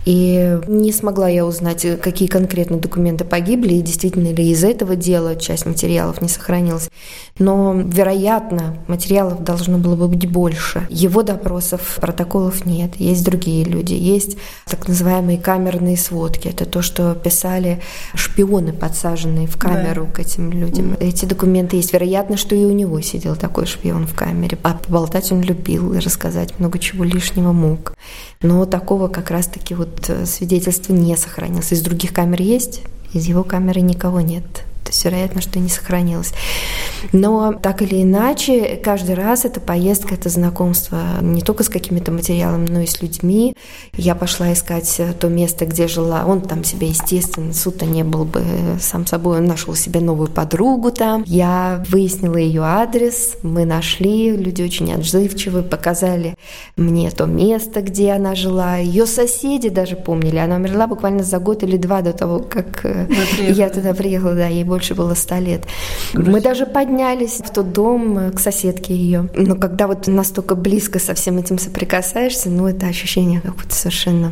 и 0.05 0.59
не 0.67 0.91
смогла 0.91 1.29
я 1.29 1.45
узнать, 1.45 1.85
какие 2.01 2.27
конкретно 2.27 2.77
документы 2.77 3.23
погибли, 3.23 3.75
и 3.75 3.81
действительно 3.81 4.33
ли 4.33 4.49
из 4.49 4.63
этого 4.63 4.95
дела 4.95 5.35
часть 5.35 5.65
материалов 5.65 6.21
не 6.21 6.27
сохранилась. 6.27 6.89
Но, 7.37 7.73
вероятно, 7.73 8.77
материалов 8.87 9.43
должно 9.43 9.77
было 9.77 9.95
бы 9.95 10.07
быть 10.07 10.29
больше. 10.29 10.87
Его 10.89 11.23
допросов, 11.23 11.97
протоколов 12.01 12.65
нет. 12.65 12.95
Есть 12.97 13.23
другие 13.23 13.58
другие 13.59 13.65
люди. 13.65 13.93
Есть 13.93 14.37
так 14.65 14.87
называемые 14.87 15.37
камерные 15.37 15.97
сводки. 15.97 16.47
Это 16.47 16.65
то, 16.65 16.81
что 16.81 17.15
писали 17.15 17.81
шпионы, 18.13 18.73
подсаженные 18.73 19.47
в 19.47 19.57
камеру 19.57 20.05
да. 20.05 20.11
к 20.11 20.19
этим 20.19 20.51
людям. 20.51 20.93
Mm. 20.93 20.97
Эти 21.07 21.25
документы 21.25 21.77
есть. 21.77 21.93
Вероятно, 21.93 22.37
что 22.37 22.55
и 22.55 22.65
у 22.65 22.71
него 22.71 23.01
сидел 23.01 23.35
такой 23.35 23.65
шпион 23.65 24.07
в 24.07 24.13
камере. 24.13 24.57
А 24.63 24.73
поболтать 24.73 25.31
он 25.31 25.41
любил 25.41 25.93
и 25.93 25.99
рассказать 25.99 26.59
много 26.59 26.79
чего 26.79 27.03
лишнего 27.03 27.51
мог. 27.51 27.93
Но 28.41 28.65
такого 28.65 29.07
как 29.07 29.31
раз-таки 29.31 29.75
вот 29.75 30.09
э, 30.09 30.25
свидетельства 30.25 30.93
не 30.93 31.15
сохранилось. 31.17 31.71
Из 31.71 31.81
других 31.81 32.13
камер 32.13 32.41
есть, 32.41 32.81
из 33.13 33.25
его 33.25 33.43
камеры 33.43 33.81
никого 33.81 34.21
нет 34.21 34.65
то 34.89 34.93
есть 34.93 35.05
вероятно, 35.05 35.39
что 35.39 35.59
не 35.59 35.69
сохранилось. 35.69 36.33
Но 37.13 37.53
так 37.53 37.83
или 37.83 38.01
иначе, 38.01 38.75
каждый 38.83 39.13
раз 39.13 39.45
эта 39.45 39.59
поездка, 39.59 40.15
это 40.15 40.29
знакомство 40.29 40.99
не 41.21 41.41
только 41.41 41.63
с 41.63 41.69
какими-то 41.69 42.11
материалами, 42.11 42.65
но 42.67 42.79
и 42.79 42.87
с 42.87 42.99
людьми. 42.99 43.55
Я 43.93 44.15
пошла 44.15 44.51
искать 44.51 44.99
то 45.19 45.27
место, 45.27 45.67
где 45.67 45.87
жила. 45.87 46.25
Он 46.25 46.41
там 46.41 46.63
себе, 46.63 46.87
естественно, 46.87 47.53
суд 47.53 47.83
не 47.83 48.03
был 48.03 48.25
бы 48.25 48.43
сам 48.79 49.05
собой. 49.05 49.37
Он 49.37 49.45
нашел 49.45 49.75
себе 49.75 49.99
новую 49.99 50.27
подругу 50.27 50.89
там. 50.89 51.23
Я 51.27 51.83
выяснила 51.87 52.37
ее 52.37 52.63
адрес, 52.63 53.35
мы 53.43 53.65
нашли, 53.65 54.35
люди 54.35 54.63
очень 54.63 54.91
отзывчивые, 54.91 55.63
показали 55.63 56.33
мне 56.77 57.11
то 57.11 57.27
место, 57.27 57.83
где 57.83 58.13
она 58.13 58.33
жила. 58.33 58.77
Ее 58.77 59.05
соседи 59.05 59.69
даже 59.69 59.95
помнили. 59.95 60.37
Она 60.37 60.55
умерла 60.55 60.87
буквально 60.87 61.21
за 61.21 61.37
год 61.37 61.61
или 61.61 61.77
два 61.77 62.01
до 62.01 62.11
того, 62.11 62.39
как 62.39 62.83
э, 62.85 63.07
я 63.51 63.69
туда 63.69 63.93
приехала. 63.93 64.33
Да, 64.33 64.47
ей 64.47 64.63
больше 64.63 64.78
больше 64.79 64.95
было 64.95 65.13
ста 65.13 65.39
лет. 65.39 65.65
Грусть. 66.13 66.29
Мы 66.29 66.41
даже 66.41 66.65
поднялись 66.65 67.41
в 67.43 67.49
тот 67.49 67.73
дом 67.73 68.17
э, 68.17 68.31
к 68.31 68.39
соседке 68.39 68.95
ее. 68.95 69.29
Но 69.35 69.55
когда 69.55 69.87
вот 69.87 70.07
настолько 70.07 70.55
близко 70.55 70.99
со 70.99 71.13
всем 71.13 71.37
этим 71.37 71.59
соприкасаешься, 71.59 72.49
ну 72.49 72.65
это 72.65 72.87
ощущение 72.87 73.41
как 73.41 73.55
будто 73.55 73.75
совершенно 73.75 74.31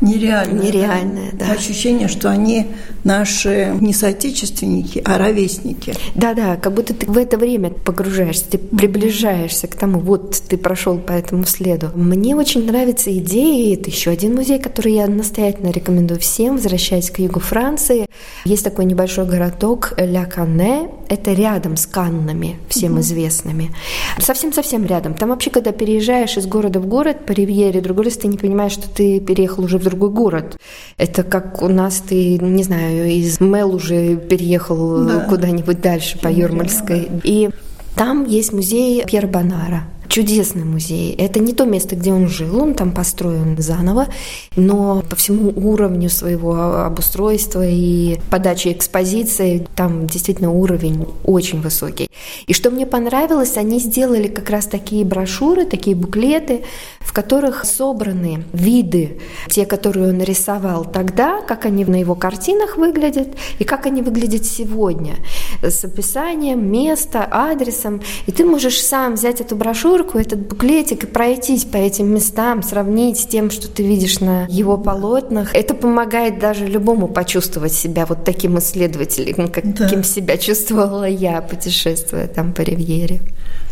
Нереальное. 0.00 0.62
Нереальное, 0.62 1.30
да. 1.32 1.46
да. 1.46 1.52
Ощущение, 1.52 2.08
что 2.08 2.30
они 2.30 2.66
наши 3.04 3.74
не 3.80 3.92
соотечественники, 3.92 5.02
а 5.04 5.18
ровесники. 5.18 5.94
Да-да, 6.14 6.56
как 6.56 6.74
будто 6.74 6.94
ты 6.94 7.06
в 7.06 7.16
это 7.16 7.36
время 7.36 7.70
погружаешься, 7.70 8.44
ты 8.50 8.58
приближаешься 8.58 9.66
к 9.66 9.74
тому, 9.74 9.98
вот 9.98 10.40
ты 10.48 10.56
прошел 10.56 10.98
по 10.98 11.12
этому 11.12 11.44
следу. 11.46 11.90
Мне 11.94 12.36
очень 12.36 12.66
нравится 12.66 13.16
идея, 13.18 13.70
и 13.70 13.74
это 13.74 13.90
еще 13.90 14.10
один 14.10 14.34
музей, 14.34 14.58
который 14.58 14.92
я 14.92 15.06
настоятельно 15.06 15.70
рекомендую 15.70 16.20
всем, 16.20 16.56
возвращаясь 16.56 17.10
к 17.10 17.18
югу 17.18 17.40
Франции. 17.40 18.06
Есть 18.44 18.64
такой 18.64 18.84
небольшой 18.84 19.26
городок 19.26 19.94
Ля 19.96 20.24
Кане, 20.26 20.88
это 21.08 21.32
рядом 21.32 21.76
с 21.76 21.86
Каннами, 21.86 22.58
всем 22.68 22.92
угу. 22.92 23.00
известными. 23.00 23.74
Совсем-совсем 24.18 24.86
рядом. 24.86 25.14
Там 25.14 25.30
вообще, 25.30 25.50
когда 25.50 25.72
переезжаешь 25.72 26.36
из 26.36 26.46
города 26.46 26.80
в 26.80 26.86
город 26.86 27.26
по 27.26 27.32
ривьере, 27.32 27.80
другой 27.80 28.06
раз 28.06 28.16
ты 28.16 28.28
не 28.28 28.36
понимаешь, 28.36 28.72
что 28.72 28.88
ты 28.88 29.20
переехал 29.20 29.64
уже 29.64 29.78
в 29.78 29.87
другой 29.88 30.10
город. 30.10 30.58
Это 30.96 31.22
как 31.22 31.62
у 31.62 31.68
нас 31.68 32.02
ты, 32.06 32.38
не 32.38 32.62
знаю, 32.62 33.06
из 33.06 33.40
Мел 33.40 33.74
уже 33.74 34.16
переехал 34.16 35.04
да. 35.04 35.20
куда-нибудь 35.20 35.80
дальше 35.80 36.18
по 36.18 36.28
Юрмальской. 36.28 37.08
И 37.24 37.50
там 37.94 38.24
есть 38.24 38.52
музей 38.52 39.04
Пьер 39.04 39.26
Бонара 39.26 39.84
чудесный 40.08 40.64
музей. 40.64 41.14
Это 41.14 41.38
не 41.40 41.52
то 41.52 41.64
место, 41.64 41.94
где 41.96 42.12
он 42.12 42.28
жил, 42.28 42.62
он 42.62 42.74
там 42.74 42.92
построен 42.92 43.56
заново, 43.58 44.08
но 44.56 45.02
по 45.08 45.16
всему 45.16 45.52
уровню 45.54 46.08
своего 46.08 46.80
обустройства 46.80 47.64
и 47.66 48.18
подачи 48.30 48.72
экспозиции 48.72 49.66
там 49.76 50.06
действительно 50.06 50.50
уровень 50.50 51.06
очень 51.24 51.60
высокий. 51.60 52.08
И 52.46 52.54
что 52.54 52.70
мне 52.70 52.86
понравилось, 52.86 53.56
они 53.56 53.78
сделали 53.78 54.28
как 54.28 54.50
раз 54.50 54.66
такие 54.66 55.04
брошюры, 55.04 55.64
такие 55.64 55.94
буклеты, 55.94 56.64
в 57.00 57.12
которых 57.12 57.64
собраны 57.64 58.44
виды, 58.52 59.20
те, 59.48 59.66
которые 59.66 60.08
он 60.08 60.22
рисовал 60.22 60.84
тогда, 60.84 61.40
как 61.42 61.66
они 61.66 61.84
на 61.84 62.00
его 62.00 62.14
картинах 62.14 62.76
выглядят 62.76 63.28
и 63.58 63.64
как 63.64 63.86
они 63.86 64.02
выглядят 64.02 64.44
сегодня, 64.44 65.16
с 65.62 65.84
описанием 65.84 66.70
места, 66.70 67.26
адресом. 67.30 68.00
И 68.26 68.32
ты 68.32 68.44
можешь 68.44 68.80
сам 68.82 69.14
взять 69.14 69.40
эту 69.40 69.56
брошюру 69.56 69.97
брошюрку, 69.98 70.18
этот 70.18 70.46
буклетик 70.48 71.04
и 71.04 71.06
пройтись 71.06 71.64
по 71.64 71.76
этим 71.76 72.12
местам, 72.12 72.62
сравнить 72.62 73.18
с 73.18 73.26
тем, 73.26 73.50
что 73.50 73.68
ты 73.68 73.82
видишь 73.82 74.20
на 74.20 74.46
его 74.48 74.76
полотнах. 74.76 75.54
Это 75.54 75.74
помогает 75.74 76.38
даже 76.38 76.66
любому 76.66 77.08
почувствовать 77.08 77.72
себя 77.72 78.06
вот 78.06 78.24
таким 78.24 78.58
исследователем, 78.58 79.48
каким 79.48 79.74
да. 79.74 80.02
себя 80.02 80.36
чувствовала 80.36 81.08
я, 81.08 81.40
путешествуя 81.40 82.26
там 82.26 82.52
по 82.52 82.62
Ривьере. 82.62 83.20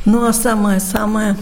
Ну 0.05 0.27
а 0.27 0.33
самая-самая, 0.33 1.37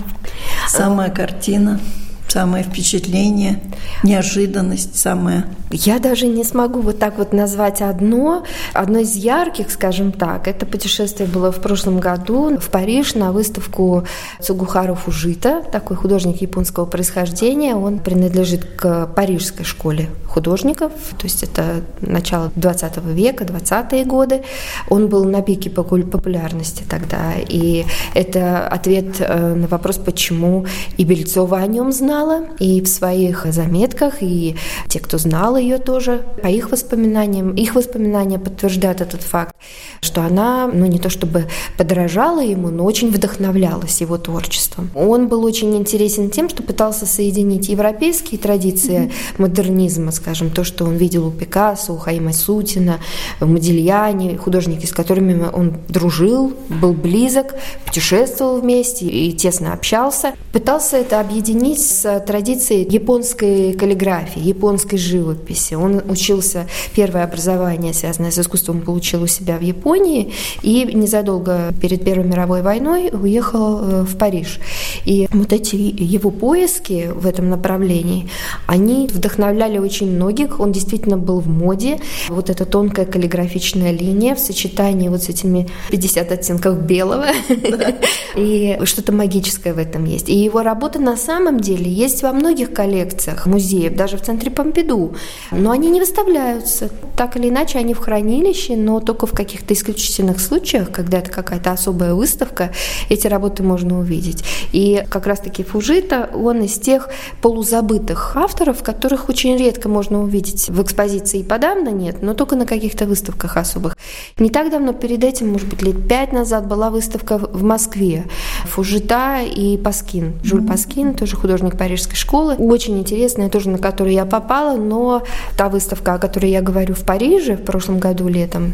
самая 0.68 1.10
картина– 1.10 1.80
самое 2.28 2.64
впечатление, 2.64 3.60
неожиданность 4.02 4.98
самая? 4.98 5.46
Я 5.70 5.98
даже 5.98 6.26
не 6.26 6.44
смогу 6.44 6.80
вот 6.80 6.98
так 6.98 7.18
вот 7.18 7.32
назвать 7.32 7.82
одно. 7.82 8.44
Одно 8.72 9.00
из 9.00 9.16
ярких, 9.16 9.70
скажем 9.70 10.12
так, 10.12 10.46
это 10.46 10.66
путешествие 10.66 11.28
было 11.28 11.50
в 11.50 11.60
прошлом 11.60 11.98
году 11.98 12.58
в 12.58 12.70
Париж 12.70 13.14
на 13.14 13.32
выставку 13.32 14.04
Цугухару 14.40 14.94
Фужита, 14.94 15.64
такой 15.72 15.96
художник 15.96 16.42
японского 16.42 16.84
происхождения. 16.84 17.74
Он 17.74 17.98
принадлежит 17.98 18.64
к 18.64 19.06
парижской 19.06 19.64
школе 19.64 20.10
художников, 20.26 20.92
то 21.16 21.24
есть 21.24 21.42
это 21.42 21.82
начало 22.00 22.50
20 22.56 22.96
века, 23.06 23.44
20-е 23.44 24.04
годы. 24.04 24.42
Он 24.88 25.08
был 25.08 25.24
на 25.24 25.42
пике 25.42 25.70
популярности 25.70 26.84
тогда, 26.88 27.32
и 27.36 27.84
это 28.14 28.66
ответ 28.66 29.16
э, 29.20 29.54
на 29.54 29.66
вопрос, 29.68 29.96
почему 29.96 30.66
и 30.96 31.04
Бельцова 31.04 31.58
о 31.58 31.66
нем 31.66 31.92
знал, 31.92 32.13
знала, 32.14 32.44
и 32.60 32.80
в 32.80 32.86
своих 32.86 33.46
заметках, 33.52 34.22
и 34.22 34.54
те, 34.88 35.00
кто 35.00 35.18
знал 35.18 35.56
ее 35.56 35.78
тоже, 35.78 36.24
по 36.42 36.46
их 36.46 36.70
воспоминаниям, 36.70 37.54
их 37.54 37.74
воспоминания 37.74 38.38
подтверждают 38.38 39.00
этот 39.00 39.22
факт, 39.22 39.54
что 40.00 40.22
она, 40.22 40.70
ну 40.72 40.86
не 40.86 40.98
то 40.98 41.10
чтобы 41.10 41.46
подражала 41.76 42.40
ему, 42.40 42.68
но 42.68 42.84
очень 42.84 43.10
вдохновлялась 43.10 44.00
его 44.00 44.16
творчеством. 44.16 44.90
Он 44.94 45.26
был 45.26 45.44
очень 45.44 45.76
интересен 45.76 46.30
тем, 46.30 46.48
что 46.48 46.62
пытался 46.62 47.04
соединить 47.06 47.68
европейские 47.68 48.38
традиции 48.38 49.10
модернизма, 49.38 50.12
скажем, 50.12 50.50
то, 50.50 50.62
что 50.62 50.84
он 50.84 50.96
видел 50.96 51.26
у 51.26 51.30
Пикассо, 51.32 51.94
у 51.94 51.98
Хаима 51.98 52.32
Сутина, 52.32 53.00
в 53.40 53.48
Модильяне, 53.48 54.38
художники, 54.38 54.86
с 54.86 54.92
которыми 54.92 55.48
он 55.52 55.74
дружил, 55.88 56.52
был 56.68 56.92
близок, 56.92 57.54
путешествовал 57.84 58.60
вместе 58.60 59.06
и 59.06 59.32
тесно 59.32 59.72
общался, 59.72 60.34
пытался 60.52 60.96
это 60.98 61.18
объединить 61.18 61.80
с 61.80 62.03
традиции 62.04 62.86
японской 62.90 63.72
каллиграфии, 63.72 64.40
японской 64.40 64.96
живописи. 64.96 65.74
Он 65.74 66.02
учился, 66.08 66.66
первое 66.94 67.24
образование, 67.24 67.92
связанное 67.92 68.30
с 68.30 68.38
искусством, 68.38 68.80
получил 68.80 69.22
у 69.22 69.26
себя 69.26 69.56
в 69.58 69.62
Японии 69.62 70.32
и 70.62 70.84
незадолго 70.84 71.72
перед 71.80 72.04
Первой 72.04 72.24
мировой 72.24 72.62
войной 72.62 73.10
уехал 73.12 73.80
э, 73.80 74.02
в 74.02 74.16
Париж. 74.16 74.60
И 75.04 75.28
вот 75.32 75.52
эти 75.52 75.76
его 75.76 76.30
поиски 76.30 77.10
в 77.14 77.26
этом 77.26 77.50
направлении, 77.50 78.28
они 78.66 79.08
вдохновляли 79.12 79.78
очень 79.78 80.10
многих. 80.10 80.60
Он 80.60 80.72
действительно 80.72 81.16
был 81.16 81.40
в 81.40 81.48
моде. 81.48 81.98
Вот 82.28 82.50
эта 82.50 82.64
тонкая 82.64 83.06
каллиграфичная 83.06 83.92
линия 83.92 84.34
в 84.34 84.40
сочетании 84.40 85.08
вот 85.08 85.22
с 85.22 85.28
этими 85.28 85.68
50 85.90 86.32
оттенков 86.32 86.82
белого. 86.82 87.26
И 88.36 88.78
что-то 88.84 89.12
магическое 89.12 89.72
в 89.72 89.78
этом 89.78 90.04
есть. 90.04 90.28
И 90.28 90.34
его 90.34 90.62
работа 90.62 90.98
на 90.98 91.16
самом 91.16 91.60
деле 91.60 91.90
есть 91.94 92.22
во 92.22 92.32
многих 92.32 92.72
коллекциях 92.72 93.46
музеев, 93.46 93.94
даже 93.94 94.16
в 94.16 94.22
центре 94.22 94.50
Помпиду, 94.50 95.14
но 95.50 95.70
они 95.70 95.90
не 95.90 96.00
выставляются. 96.00 96.90
Так 97.16 97.36
или 97.36 97.48
иначе, 97.48 97.78
они 97.78 97.94
в 97.94 97.98
хранилище, 97.98 98.76
но 98.76 99.00
только 99.00 99.26
в 99.26 99.32
каких-то 99.32 99.72
исключительных 99.74 100.40
случаях, 100.40 100.90
когда 100.90 101.18
это 101.18 101.30
какая-то 101.30 101.70
особая 101.70 102.14
выставка, 102.14 102.72
эти 103.08 103.26
работы 103.26 103.62
можно 103.62 103.98
увидеть. 103.98 104.44
И 104.72 105.04
как 105.08 105.26
раз-таки 105.26 105.62
Фужита, 105.62 106.28
он 106.34 106.62
из 106.62 106.74
тех 106.78 107.08
полузабытых 107.40 108.36
авторов, 108.36 108.82
которых 108.82 109.28
очень 109.28 109.56
редко 109.56 109.88
можно 109.88 110.22
увидеть 110.22 110.68
в 110.68 110.82
экспозиции 110.82 111.40
и 111.40 111.44
подавно 111.44 111.90
нет, 111.90 112.22
но 112.22 112.34
только 112.34 112.56
на 112.56 112.66
каких-то 112.66 113.06
выставках 113.06 113.56
особых. 113.56 113.96
Не 114.38 114.50
так 114.50 114.70
давно 114.70 114.92
перед 114.92 115.22
этим, 115.22 115.52
может 115.52 115.68
быть, 115.68 115.82
лет 115.82 116.08
пять 116.08 116.32
назад 116.32 116.66
была 116.66 116.90
выставка 116.90 117.38
в 117.38 117.62
Москве. 117.62 118.24
Фужита 118.64 119.40
и 119.42 119.76
Паскин. 119.78 120.34
Жюль 120.42 120.66
Паскин, 120.66 121.14
тоже 121.14 121.36
художник 121.36 121.76
парижской 121.84 122.16
школы. 122.16 122.54
Очень 122.54 122.98
интересная, 122.98 123.50
тоже 123.50 123.68
на 123.68 123.76
которую 123.76 124.14
я 124.14 124.24
попала, 124.24 124.74
но 124.74 125.22
та 125.54 125.68
выставка, 125.68 126.14
о 126.14 126.18
которой 126.18 126.50
я 126.50 126.62
говорю 126.62 126.94
в 126.94 127.04
Париже 127.04 127.56
в 127.56 127.62
прошлом 127.62 127.98
году 127.98 128.26
летом, 128.26 128.72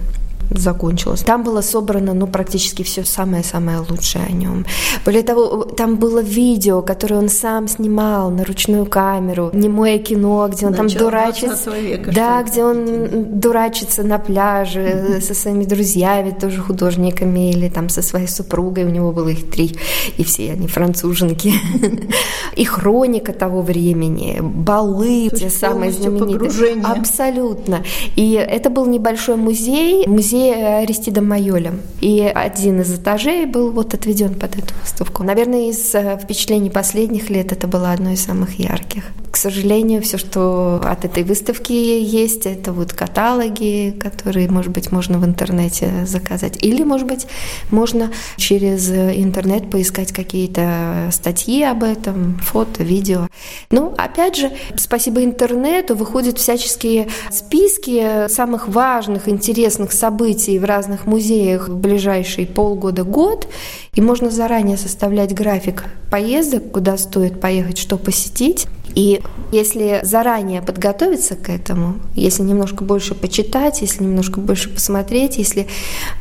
закончилось. 0.50 1.20
Там 1.20 1.42
было 1.42 1.60
собрано, 1.60 2.14
ну, 2.14 2.26
практически 2.26 2.82
все 2.82 3.04
самое-самое 3.04 3.78
лучшее 3.88 4.24
о 4.26 4.32
нем. 4.32 4.66
Более 5.04 5.22
того, 5.22 5.64
там 5.64 5.96
было 5.96 6.20
видео, 6.20 6.82
которое 6.82 7.16
он 7.16 7.28
сам 7.28 7.68
снимал 7.68 8.30
на 8.30 8.44
ручную 8.44 8.86
камеру, 8.86 9.50
немое 9.52 9.98
кино, 9.98 10.48
где 10.48 10.66
он 10.66 10.72
Начало 10.72 10.88
там 10.88 10.98
дурачится. 10.98 11.70
Века, 11.70 12.12
да, 12.12 12.42
где 12.42 12.64
он 12.64 13.40
дурачится 13.40 14.02
на 14.02 14.18
пляже 14.18 15.20
со 15.26 15.34
своими 15.34 15.64
друзьями, 15.64 16.30
тоже 16.38 16.60
художниками, 16.60 17.50
или 17.50 17.68
там 17.68 17.88
со 17.88 18.02
своей 18.02 18.28
супругой, 18.28 18.84
у 18.84 18.90
него 18.90 19.12
было 19.12 19.28
их 19.28 19.50
три, 19.50 19.76
и 20.16 20.24
все 20.24 20.52
они 20.52 20.66
француженки. 20.66 21.52
И 22.56 22.64
хроника 22.64 23.32
того 23.32 23.62
времени, 23.62 24.38
балы, 24.40 25.30
те 25.30 25.48
самые 25.48 25.92
знаменитые. 25.92 26.82
Абсолютно. 26.84 27.84
И 28.16 28.32
это 28.32 28.70
был 28.70 28.86
небольшой 28.86 29.36
музей, 29.36 30.06
музей 30.06 30.39
музее 30.40 30.78
Аристидом 30.78 31.28
Майолем. 31.28 31.80
И 32.00 32.20
один 32.20 32.80
из 32.80 32.92
этажей 32.94 33.44
был 33.46 33.72
вот 33.72 33.94
отведен 33.94 34.34
под 34.34 34.56
эту 34.56 34.74
выставку. 34.80 35.22
Наверное, 35.22 35.70
из 35.70 35.94
э, 35.94 36.18
впечатлений 36.22 36.70
последних 36.70 37.30
лет 37.30 37.52
это 37.52 37.66
было 37.66 37.92
одно 37.92 38.10
из 38.10 38.24
самых 38.24 38.58
ярких. 38.58 39.04
К 39.30 39.36
сожалению, 39.36 40.02
все, 40.02 40.18
что 40.18 40.80
от 40.82 41.04
этой 41.04 41.22
выставки 41.22 41.72
есть, 41.72 42.46
это 42.46 42.72
вот 42.72 42.92
каталоги, 42.92 43.96
которые, 44.00 44.50
может 44.50 44.72
быть, 44.72 44.90
можно 44.90 45.18
в 45.18 45.24
интернете 45.24 46.04
заказать. 46.04 46.58
Или, 46.64 46.82
может 46.82 47.06
быть, 47.06 47.26
можно 47.70 48.10
через 48.36 48.90
интернет 48.90 49.70
поискать 49.70 50.12
какие-то 50.12 51.10
статьи 51.12 51.62
об 51.62 51.84
этом, 51.84 52.40
фото, 52.42 52.82
видео. 52.82 53.28
Ну, 53.70 53.94
опять 53.96 54.36
же, 54.36 54.50
спасибо 54.76 55.22
интернету 55.22 55.94
выходят 55.94 56.38
всяческие 56.38 57.08
списки 57.30 58.28
самых 58.28 58.68
важных, 58.68 59.28
интересных 59.28 59.92
событий 59.92 60.29
в 60.58 60.64
разных 60.64 61.06
музеях 61.06 61.68
в 61.68 61.76
ближайшие 61.76 62.46
полгода-год. 62.46 63.48
И 63.94 64.00
можно 64.00 64.30
заранее 64.30 64.76
составлять 64.76 65.34
график 65.34 65.84
поездок, 66.10 66.70
куда 66.72 66.96
стоит 66.96 67.40
поехать, 67.40 67.78
что 67.78 67.96
посетить. 67.96 68.66
И 68.94 69.20
если 69.52 70.00
заранее 70.02 70.62
подготовиться 70.62 71.34
к 71.34 71.48
этому, 71.48 71.96
если 72.14 72.42
немножко 72.42 72.84
больше 72.84 73.14
почитать, 73.14 73.80
если 73.80 74.04
немножко 74.04 74.40
больше 74.40 74.68
посмотреть, 74.68 75.38
если 75.38 75.66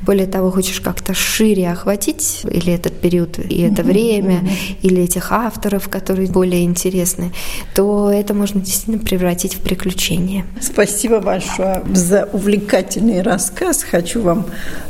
более 0.01 0.27
того 0.27 0.51
хочешь 0.51 0.81
как-то 0.81 1.13
шире 1.13 1.69
охватить 1.69 2.41
или 2.43 2.73
этот 2.73 2.99
период, 2.99 3.39
и 3.39 3.61
это 3.61 3.83
время, 3.83 4.47
или 4.81 5.03
этих 5.03 5.31
авторов, 5.31 5.89
которые 5.89 6.29
более 6.29 6.63
интересны, 6.63 7.31
то 7.75 8.09
это 8.11 8.33
можно 8.33 8.61
действительно 8.61 8.99
превратить 8.99 9.55
в 9.55 9.61
приключение. 9.61 10.45
Спасибо 10.61 11.19
большое 11.19 11.83
за 11.93 12.27
увлекательный 12.31 13.21
рассказ. 13.21 13.83
Хочу 13.83 14.21
вам 14.21 14.45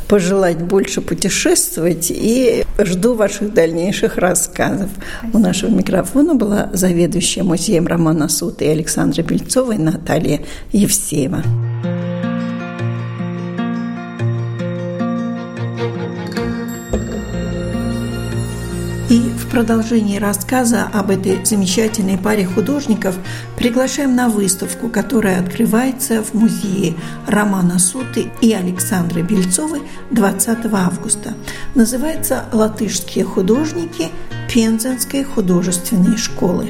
пожелать 0.08 0.58
больше 0.58 1.00
путешествовать 1.00 2.10
и 2.10 2.64
жду 2.78 3.14
ваших 3.14 3.54
дальнейших 3.54 4.18
рассказов. 4.18 4.88
У 5.32 5.38
нашего 5.38 5.70
микрофона 5.70 6.34
была 6.34 6.70
заведующая 6.72 7.44
музеем 7.44 7.69
Романа 7.78 8.28
Сута 8.28 8.64
и 8.64 8.68
Александра 8.68 9.22
Бельцова 9.22 9.72
и 9.72 9.78
Наталья 9.78 10.40
Евсеева. 10.72 11.42
И 19.10 19.18
в 19.18 19.50
продолжении 19.50 20.18
рассказа 20.18 20.88
об 20.92 21.10
этой 21.10 21.44
замечательной 21.44 22.16
паре 22.16 22.44
художников 22.44 23.18
приглашаем 23.56 24.14
на 24.14 24.28
выставку, 24.28 24.88
которая 24.88 25.40
открывается 25.40 26.22
в 26.22 26.32
музее 26.32 26.94
Романа 27.26 27.80
Суты 27.80 28.26
и 28.40 28.52
Александры 28.52 29.22
Бельцовой 29.22 29.82
20 30.12 30.58
августа. 30.72 31.34
Называется 31.74 32.44
«Латышские 32.52 33.24
художники 33.24 34.10
Пензенской 34.48 35.24
художественной 35.24 36.16
школы». 36.16 36.68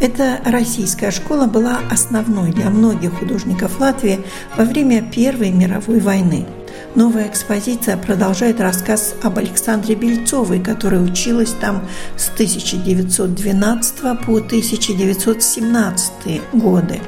Эта 0.00 0.40
российская 0.44 1.10
школа 1.10 1.46
была 1.46 1.80
основной 1.90 2.50
для 2.52 2.70
многих 2.70 3.14
художников 3.18 3.80
Латвии 3.80 4.20
во 4.56 4.64
время 4.64 5.02
Первой 5.02 5.50
мировой 5.50 6.00
войны– 6.00 6.46
Новая 6.94 7.26
экспозиция 7.26 7.96
продолжает 7.96 8.60
рассказ 8.60 9.16
об 9.22 9.38
Александре 9.38 9.96
Бельцовой, 9.96 10.60
которая 10.60 11.00
училась 11.00 11.52
там 11.60 11.82
с 12.16 12.28
1912 12.28 14.00
по 14.24 14.36
1917 14.36 16.12
годы. 16.52 17.00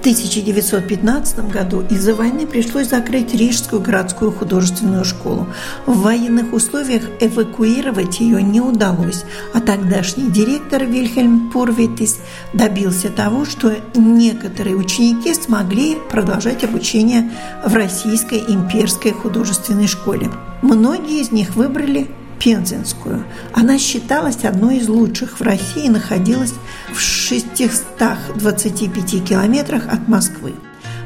1915 0.00 1.50
году 1.50 1.84
из-за 1.90 2.14
войны 2.14 2.46
пришлось 2.46 2.88
закрыть 2.88 3.34
Рижскую 3.34 3.82
городскую 3.82 4.32
художественную 4.32 5.04
школу. 5.04 5.46
В 5.84 6.00
военных 6.00 6.54
условиях 6.54 7.02
эвакуировать 7.20 8.18
ее 8.20 8.42
не 8.42 8.62
удалось, 8.62 9.24
а 9.52 9.60
тогдашний 9.60 10.30
директор 10.30 10.84
Вильхельм 10.84 11.50
Пурвитис 11.50 12.18
добился 12.54 13.10
того, 13.10 13.44
что 13.44 13.76
некоторые 13.94 14.74
ученики 14.74 15.34
смогли 15.34 15.98
продолжать 16.10 16.64
обучение 16.64 17.30
в 17.64 17.74
Российской 17.74 18.38
имперской 18.38 19.12
художественной 19.12 19.86
школе. 19.86 20.30
Многие 20.62 21.20
из 21.20 21.30
них 21.30 21.56
выбрали 21.56 22.10
Пензенскую. 22.40 23.24
Она 23.52 23.78
считалась 23.78 24.44
одной 24.44 24.78
из 24.78 24.88
лучших 24.88 25.38
в 25.38 25.42
России 25.42 25.84
и 25.84 25.90
находилась 25.90 26.54
в 26.92 26.98
625 26.98 29.24
километрах 29.24 29.86
от 29.88 30.08
Москвы. 30.08 30.54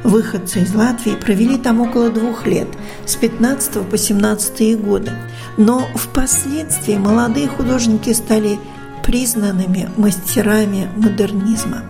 Выходцы 0.04 0.60
из 0.60 0.72
Латвии 0.74 1.16
провели 1.16 1.58
там 1.58 1.80
около 1.80 2.10
двух 2.10 2.46
лет, 2.46 2.68
с 3.06 3.16
15 3.16 3.88
по 3.88 3.98
17 3.98 4.80
годы. 4.80 5.10
Но 5.56 5.88
впоследствии 5.94 6.96
молодые 6.96 7.48
художники 7.48 8.12
стали 8.12 8.58
признанными 9.04 9.90
мастерами 9.96 10.88
модернизма. 10.96 11.82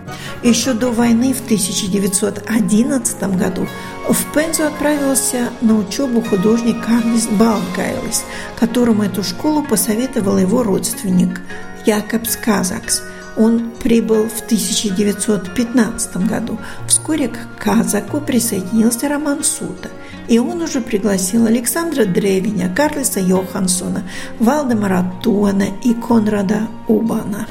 Еще 0.43 0.73
до 0.73 0.91
войны 0.91 1.33
в 1.33 1.41
1911 1.43 3.23
году 3.37 3.67
в 4.07 4.33
Пензу 4.33 4.65
отправился 4.65 5.49
на 5.61 5.77
учебу 5.77 6.21
художник 6.21 6.85
Карлис 6.85 7.27
Балкайлис, 7.27 8.23
которому 8.59 9.03
эту 9.03 9.23
школу 9.23 9.63
посоветовал 9.63 10.37
его 10.37 10.61
родственник 10.63 11.41
Якобс 11.85 12.35
Казакс. 12.35 13.01
Он 13.37 13.71
прибыл 13.81 14.27
в 14.29 14.41
1915 14.41 16.17
году. 16.27 16.57
Вскоре 16.87 17.27
к 17.27 17.37
Казаку 17.59 18.21
присоединился 18.21 19.09
Роман 19.09 19.43
Сута– 19.43 19.89
и 20.27 20.39
он 20.39 20.61
уже 20.61 20.81
пригласил 20.81 21.45
Александра 21.45 22.05
Древиня, 22.05 22.73
Карлиса 22.73 23.19
Йохансона, 23.19 24.03
Валдемара 24.39 25.13
Туана 25.21 25.67
и 25.83 25.93
Конрада 25.93 26.67
Убана. 26.87 27.47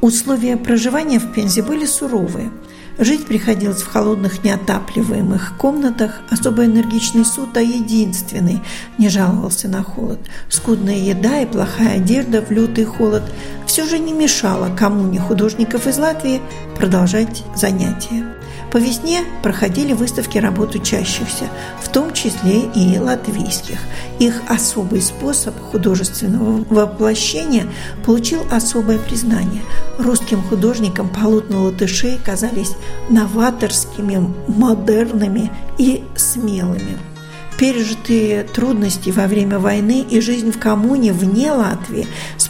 Условия 0.00 0.56
проживания 0.56 1.18
в 1.18 1.32
Пензе 1.32 1.62
были 1.62 1.86
суровые. 1.86 2.50
Жить 2.98 3.26
приходилось 3.26 3.82
в 3.82 3.90
холодных 3.92 4.42
неотапливаемых 4.42 5.56
комнатах. 5.58 6.20
Особо 6.30 6.64
энергичный 6.64 7.24
суд, 7.24 7.56
а 7.56 7.60
единственный, 7.60 8.62
не 8.96 9.08
жаловался 9.08 9.68
на 9.68 9.82
холод. 9.82 10.20
Скудная 10.48 10.96
еда 10.96 11.40
и 11.40 11.46
плохая 11.46 11.96
одежда 11.96 12.40
в 12.40 12.50
лютый 12.50 12.84
холод 12.84 13.22
все 13.66 13.84
же 13.84 13.98
не 13.98 14.12
мешало 14.12 14.74
коммуне 14.74 15.20
художников 15.20 15.86
из 15.86 15.98
Латвии 15.98 16.40
продолжать 16.76 17.44
занятия. 17.54 18.35
По 18.72 18.78
весне 18.78 19.24
проходили 19.42 19.92
выставки 19.92 20.38
работ 20.38 20.74
учащихся, 20.74 21.44
в 21.80 21.88
том 21.88 22.12
числе 22.12 22.62
и 22.74 22.98
латвийских. 22.98 23.78
Их 24.18 24.42
особый 24.48 25.00
способ 25.00 25.58
художественного 25.70 26.64
воплощения 26.68 27.66
получил 28.04 28.40
особое 28.50 28.98
признание. 28.98 29.62
Русским 29.98 30.42
художникам 30.42 31.08
полотна 31.08 31.62
латышей 31.62 32.18
казались 32.22 32.72
новаторскими, 33.08 34.34
модерными 34.48 35.50
и 35.78 36.04
смелыми. 36.16 36.98
Пережитые 37.58 38.42
трудности 38.42 39.08
во 39.08 39.26
время 39.26 39.58
войны 39.58 40.04
и 40.10 40.20
жизнь 40.20 40.52
в 40.52 40.58
коммуне 40.58 41.14
вне 41.14 41.52
Латвии 41.52 42.06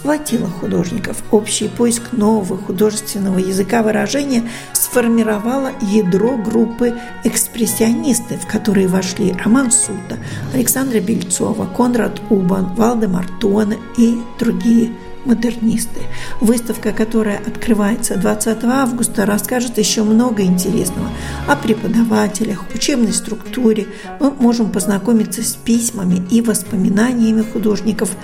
с 0.07 0.09
схватила 0.09 0.49
художников. 0.49 1.17
Общий 1.33 1.67
поиск 1.67 2.13
нового 2.13 2.57
художественного 2.57 3.41
языка 3.41 3.83
выражения 3.83 4.49
сформировало 4.73 5.73
ядро 5.83 6.37
группы 6.37 6.95
экспрессионистов, 7.25 8.45
в 8.45 8.47
которые 8.47 8.87
вошли 8.87 9.33
Роман 9.33 9.73
Сута, 9.73 10.19
Александра 10.55 11.01
Бельцова, 11.01 11.67
Конрад 11.67 12.21
Убан, 12.31 12.73
Валдемар 12.77 13.27
Туана 13.41 13.75
и 13.99 14.17
другие 14.39 14.93
модернисты. 15.27 16.01
Выставка, 16.41 16.93
которая 16.93 17.39
открывается 17.39 18.17
20 18.17 18.65
августа, 18.65 19.27
расскажет 19.27 19.79
еще 19.79 20.03
много 20.03 20.43
интересного 20.43 21.11
о 21.47 21.57
преподавателях, 21.57 22.65
учебной 22.75 23.13
структуре. 23.13 23.87
Мы 24.21 24.31
можем 24.31 24.71
познакомиться 24.71 25.43
с 25.43 25.55
письмами 25.55 26.27
и 26.31 26.41
воспоминаниями 26.41 27.43
художников 27.43 28.17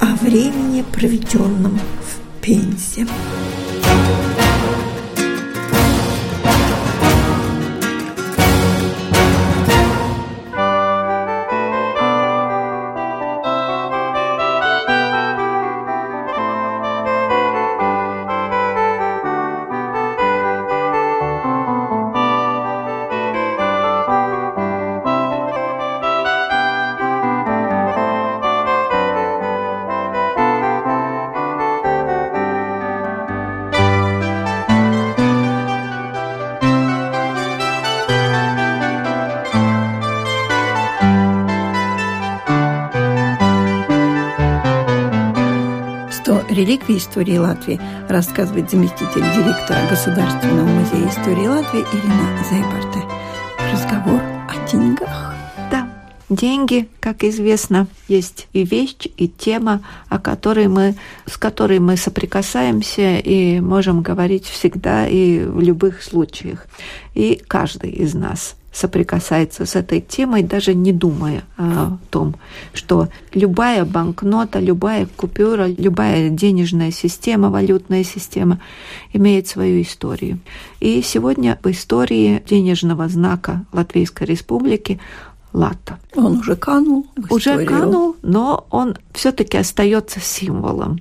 о 0.00 0.16
времени, 0.16 0.84
проведенном 0.92 1.78
в 1.78 2.40
Пензе. 2.40 3.06
Реликвии 46.58 46.98
истории 46.98 47.38
Латвии 47.38 47.80
рассказывает 48.08 48.70
заместитель 48.70 49.22
директора 49.22 49.78
Государственного 49.88 50.66
музея 50.66 51.08
истории 51.08 51.46
Латвии 51.46 51.84
Ирина 51.92 52.44
Зайбарте. 52.50 52.98
Разговор 53.72 54.20
о 54.20 54.68
деньгах. 54.70 55.34
Да, 55.70 55.88
деньги, 56.28 56.88
как 56.98 57.22
известно, 57.22 57.86
есть 58.08 58.48
и 58.52 58.64
вещь, 58.64 59.06
и 59.16 59.28
тема, 59.28 59.82
о 60.08 60.18
которой 60.18 60.66
мы, 60.66 60.96
с 61.26 61.36
которой 61.36 61.78
мы 61.78 61.96
соприкасаемся 61.96 63.18
и 63.18 63.60
можем 63.60 64.02
говорить 64.02 64.46
всегда 64.46 65.06
и 65.06 65.44
в 65.44 65.60
любых 65.60 66.02
случаях. 66.02 66.66
И 67.14 67.40
каждый 67.46 67.90
из 67.90 68.14
нас 68.14 68.56
соприкасается 68.78 69.66
с 69.66 69.74
этой 69.74 70.00
темой, 70.00 70.42
даже 70.42 70.74
не 70.74 70.92
думая 70.92 71.42
о 71.56 71.98
том, 72.10 72.36
что 72.72 73.08
любая 73.34 73.84
банкнота, 73.84 74.60
любая 74.60 75.06
купюра, 75.16 75.66
любая 75.66 76.28
денежная 76.30 76.92
система, 76.92 77.50
валютная 77.50 78.04
система 78.04 78.60
имеет 79.12 79.48
свою 79.48 79.82
историю. 79.82 80.38
И 80.78 81.02
сегодня 81.02 81.58
в 81.62 81.70
истории 81.70 82.42
денежного 82.48 83.08
знака 83.08 83.64
Латвийской 83.72 84.24
Республики 84.24 85.00
лата. 85.52 85.98
Он 86.14 86.38
уже 86.38 86.54
канул. 86.54 87.06
Уже 87.30 87.64
канул, 87.64 88.16
но 88.22 88.66
он 88.70 88.96
все-таки 89.12 89.56
остается 89.56 90.20
символом 90.20 91.00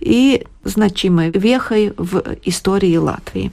и 0.00 0.46
значимой 0.64 1.30
вехой 1.30 1.92
в 1.98 2.22
истории 2.44 2.96
Латвии. 2.96 3.52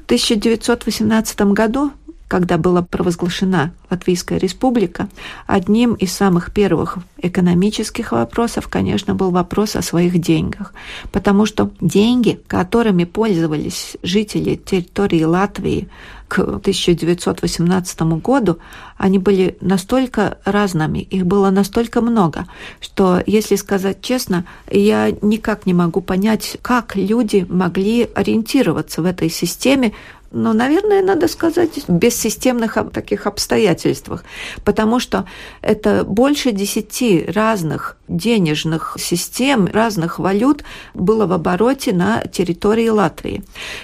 В 0.00 0.04
1918 0.04 1.40
году 1.52 1.92
когда 2.28 2.58
была 2.58 2.82
провозглашена 2.82 3.72
Латвийская 3.90 4.38
республика, 4.38 5.08
одним 5.46 5.94
из 5.94 6.12
самых 6.12 6.52
первых 6.52 6.98
экономических 7.16 8.12
вопросов, 8.12 8.68
конечно, 8.68 9.14
был 9.14 9.30
вопрос 9.30 9.74
о 9.76 9.82
своих 9.82 10.18
деньгах. 10.18 10.74
Потому 11.10 11.46
что 11.46 11.70
деньги, 11.80 12.38
которыми 12.46 13.04
пользовались 13.04 13.96
жители 14.02 14.56
территории 14.56 15.24
Латвии 15.24 15.88
к 16.28 16.40
1918 16.40 18.02
году, 18.22 18.58
они 18.98 19.18
были 19.18 19.56
настолько 19.62 20.36
разными, 20.44 20.98
их 20.98 21.24
было 21.24 21.48
настолько 21.48 22.02
много, 22.02 22.46
что, 22.80 23.22
если 23.26 23.56
сказать 23.56 24.02
честно, 24.02 24.44
я 24.70 25.10
никак 25.22 25.64
не 25.64 25.72
могу 25.72 26.02
понять, 26.02 26.58
как 26.60 26.96
люди 26.96 27.46
могли 27.48 28.08
ориентироваться 28.14 29.00
в 29.00 29.06
этой 29.06 29.30
системе, 29.30 29.94
но, 30.30 30.52
наверное, 30.52 31.02
надо 31.02 31.28
сказать, 31.28 31.88
без 31.88 32.14
системных 32.14 32.76
таких 32.92 33.26
обстоятельствах, 33.26 34.24
потому 34.64 35.00
что 35.00 35.24
это 35.62 36.04
больше 36.04 36.52
десяти 36.52 37.24
разных 37.28 37.96
денежных 38.08 38.96
систем, 38.98 39.66
разных 39.66 40.18
валют 40.18 40.64
было 40.94 41.26
в 41.26 41.32
обороте 41.32 41.92
на 41.92 42.22
территории 42.24 42.88
Латвии. 42.88 43.42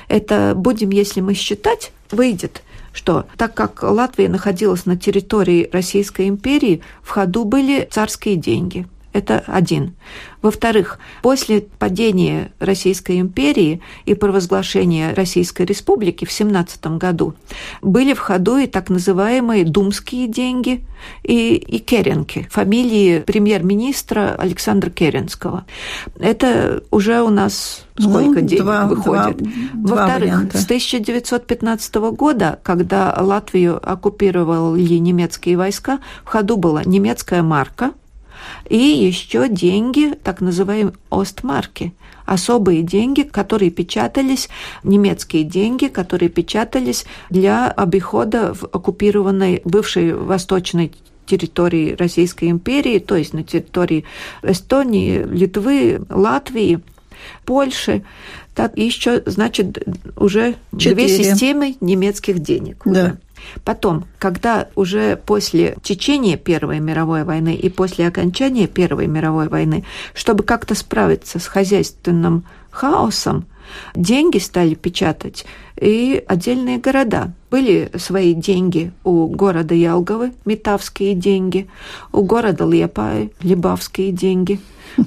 Это 0.08 0.54
будем, 0.54 0.90
если 0.90 1.20
мы 1.20 1.34
считать, 1.34 1.92
выйдет 2.10 2.62
что 2.94 3.26
так 3.36 3.54
как 3.54 3.82
Латвия 3.82 4.28
находилась 4.28 4.86
на 4.86 4.96
территории 4.96 5.68
Российской 5.72 6.28
империи, 6.28 6.80
в 7.02 7.10
ходу 7.10 7.44
были 7.44 7.88
царские 7.90 8.36
деньги. 8.36 8.86
Это 9.14 9.44
один. 9.46 9.94
Во-вторых, 10.42 10.98
после 11.22 11.60
падения 11.60 12.50
Российской 12.58 13.20
империи 13.20 13.80
и 14.06 14.14
провозглашения 14.14 15.14
Российской 15.14 15.64
Республики 15.64 16.24
в 16.24 16.32
17 16.32 16.84
году 16.98 17.34
были 17.80 18.12
в 18.12 18.18
ходу 18.18 18.56
и 18.56 18.66
так 18.66 18.90
называемые 18.90 19.64
думские 19.64 20.26
деньги 20.26 20.84
и, 21.22 21.54
и 21.54 21.78
керенки, 21.78 22.48
фамилии 22.50 23.20
премьер-министра 23.20 24.34
Александра 24.36 24.90
Керенского. 24.90 25.64
Это 26.18 26.82
уже 26.90 27.22
у 27.22 27.30
нас 27.30 27.86
ну, 27.96 28.10
сколько 28.10 28.40
ну, 28.40 28.46
денег 28.48 28.62
два, 28.64 28.86
выходит. 28.86 29.40
Во-вторых, 29.74 30.52
с 30.52 30.64
1915 30.64 31.94
года, 31.94 32.58
когда 32.64 33.16
Латвию 33.16 33.80
оккупировали 33.80 34.94
немецкие 34.94 35.56
войска, 35.56 36.00
в 36.24 36.30
ходу 36.30 36.56
была 36.56 36.82
немецкая 36.82 37.42
марка– 37.42 37.92
и 38.68 38.76
еще 38.76 39.48
деньги, 39.48 40.14
так 40.22 40.40
называемые 40.40 40.94
остмарки, 41.10 41.92
особые 42.26 42.82
деньги, 42.82 43.22
которые 43.22 43.70
печатались, 43.70 44.48
немецкие 44.82 45.44
деньги, 45.44 45.86
которые 45.86 46.28
печатались 46.28 47.04
для 47.30 47.68
обихода 47.68 48.54
в 48.54 48.64
оккупированной 48.64 49.62
бывшей 49.64 50.14
восточной 50.14 50.92
территории 51.26 51.94
Российской 51.98 52.50
империи, 52.50 52.98
то 52.98 53.16
есть 53.16 53.32
на 53.32 53.42
территории 53.44 54.04
Эстонии, 54.42 55.22
Литвы, 55.22 56.02
Латвии, 56.08 56.80
Польши. 57.44 58.04
Так 58.54 58.76
еще, 58.76 59.22
значит, 59.26 59.82
уже 60.16 60.56
Четыре. 60.76 60.94
две 60.94 61.08
системы 61.08 61.76
немецких 61.80 62.38
денег. 62.38 62.82
Да. 62.84 62.90
Уже. 62.90 63.18
Потом, 63.64 64.04
когда 64.18 64.68
уже 64.74 65.16
после 65.16 65.76
течения 65.82 66.36
Первой 66.36 66.80
мировой 66.80 67.24
войны 67.24 67.54
и 67.54 67.68
после 67.68 68.06
окончания 68.08 68.66
Первой 68.66 69.06
мировой 69.06 69.48
войны, 69.48 69.84
чтобы 70.14 70.42
как-то 70.42 70.74
справиться 70.74 71.38
с 71.38 71.46
хозяйственным 71.46 72.44
хаосом, 72.70 73.46
деньги 73.94 74.38
стали 74.38 74.74
печатать 74.74 75.46
и 75.80 76.22
отдельные 76.26 76.78
города. 76.78 77.32
Были 77.50 77.90
свои 77.96 78.34
деньги 78.34 78.92
у 79.04 79.26
города 79.28 79.74
Ялговы, 79.74 80.32
метавские 80.44 81.14
деньги, 81.14 81.68
у 82.12 82.22
города 82.22 82.64
Лепаи, 82.64 83.32
либавские 83.40 84.12
деньги. 84.12 84.60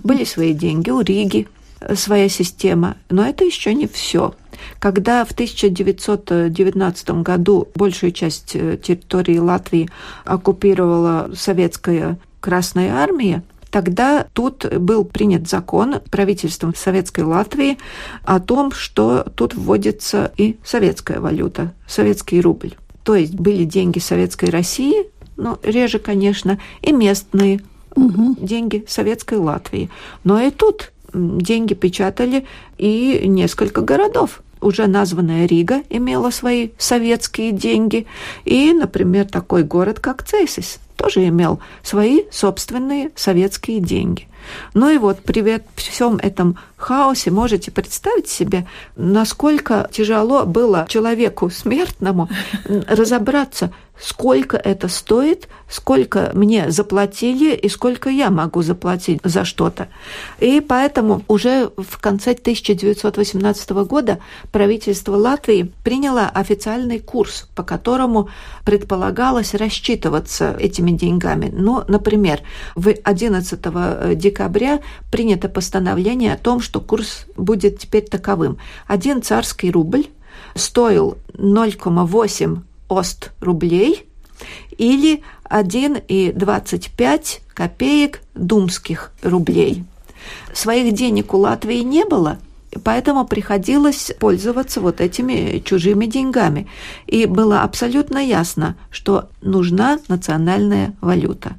Были 0.04 0.24
свои 0.24 0.54
деньги 0.54 0.90
у 0.90 1.02
Риги, 1.02 1.48
своя 1.96 2.30
система. 2.30 2.98
Но 3.10 3.26
это 3.26 3.44
еще 3.44 3.74
не 3.74 3.88
все. 3.88 4.34
Когда 4.80 5.24
в 5.26 5.32
1919 5.32 7.10
году 7.22 7.68
большую 7.76 8.12
часть 8.12 8.56
э, 8.56 8.78
территории 8.78 9.38
Латвии 9.38 9.90
оккупировала 10.26 11.32
советская 11.36 12.18
Красная 12.40 12.94
Армия, 12.94 13.44
Тогда 13.70 14.26
тут 14.34 14.66
был 14.78 15.04
принят 15.04 15.50
закон 15.50 15.96
правительством 16.10 16.74
Советской 16.74 17.26
Латвии 17.26 17.78
о 18.24 18.40
том, 18.40 18.72
что 18.72 19.26
тут 19.36 19.56
вводится 19.56 20.32
и 20.38 20.58
советская 20.64 21.20
валюта, 21.20 21.74
советский 21.86 22.40
рубль. 22.40 22.76
То 23.04 23.16
есть 23.16 23.36
были 23.36 23.66
деньги 23.66 24.00
Советской 24.00 24.50
России, 24.50 25.08
но 25.36 25.60
реже, 25.64 26.00
конечно, 26.00 26.60
и 26.82 26.92
местные 26.92 27.62
угу. 27.96 28.36
деньги 28.40 28.86
Советской 28.88 29.38
Латвии. 29.38 29.90
Но 30.24 30.40
и 30.40 30.50
тут 30.50 30.92
деньги 31.14 31.74
печатали 31.74 32.46
и 32.78 33.24
несколько 33.28 33.82
городов 33.82 34.42
уже 34.62 34.88
названная 34.88 35.46
Рига 35.46 35.84
имела 35.90 36.32
свои 36.32 36.70
советские 36.78 37.52
деньги. 37.52 38.08
И, 38.46 38.74
например, 38.74 39.26
такой 39.26 39.64
город, 39.64 40.00
как 40.00 40.24
Цейсис, 40.24 40.80
тоже 40.96 41.28
имел 41.28 41.60
свои 41.84 42.24
собственные 42.32 43.12
советские 43.16 43.80
деньги. 43.80 44.28
Ну 44.74 44.90
и 44.90 44.98
вот 44.98 45.22
при 45.22 45.62
всем 45.76 46.18
этом 46.18 46.58
хаосе 46.78 47.32
можете 47.32 47.72
представить 47.72 48.28
себе, 48.28 48.68
насколько 48.96 49.90
тяжело 49.92 50.46
было 50.46 50.86
человеку 50.88 51.50
смертному 51.50 52.30
разобраться, 52.88 53.72
сколько 54.00 54.58
это 54.58 54.88
стоит, 54.88 55.48
сколько 55.68 56.30
мне 56.34 56.70
заплатили 56.70 57.56
и 57.56 57.68
сколько 57.68 58.10
я 58.10 58.30
могу 58.30 58.62
заплатить 58.62 59.20
за 59.24 59.44
что-то. 59.44 59.88
И 60.40 60.62
поэтому 60.62 61.24
уже 61.28 61.72
в 61.76 62.00
конце 62.00 62.32
1918 62.32 63.70
года 63.72 64.20
правительство 64.52 65.16
Латвии 65.16 65.74
приняло 65.84 66.28
официальный 66.28 67.00
курс, 67.00 67.50
по 67.56 67.64
которому 67.64 68.30
предполагалось 68.66 69.56
рассчитываться 69.56 70.56
этими 70.60 70.92
деньгами. 70.92 71.52
Ну, 71.52 71.84
например, 71.88 72.42
в 72.76 72.94
11 73.04 74.16
декабря 74.16 74.37
принято 75.12 75.50
постановление 75.50 76.34
о 76.34 76.38
том, 76.38 76.60
что 76.62 76.80
курс 76.80 77.26
будет 77.36 77.80
теперь 77.80 78.06
таковым. 78.06 78.58
Один 78.88 79.22
царский 79.22 79.72
рубль 79.72 80.08
стоил 80.56 81.18
0,8 81.34 82.60
ост 82.90 83.32
рублей 83.42 84.08
или 84.78 85.24
1,25 85.50 87.40
копеек 87.54 88.22
думских 88.36 89.12
рублей. 89.22 89.84
Своих 90.54 90.94
денег 90.94 91.34
у 91.34 91.38
Латвии 91.38 91.80
не 91.80 92.06
было, 92.06 92.38
Поэтому 92.84 93.26
приходилось 93.26 94.12
пользоваться 94.20 94.82
вот 94.82 95.02
этими 95.02 95.60
чужими 95.64 96.06
деньгами. 96.06 96.68
И 97.06 97.26
было 97.26 97.62
абсолютно 97.62 98.18
ясно, 98.18 98.76
что 98.92 99.30
нужна 99.48 100.00
национальная 100.08 100.94
валюта. 101.02 101.56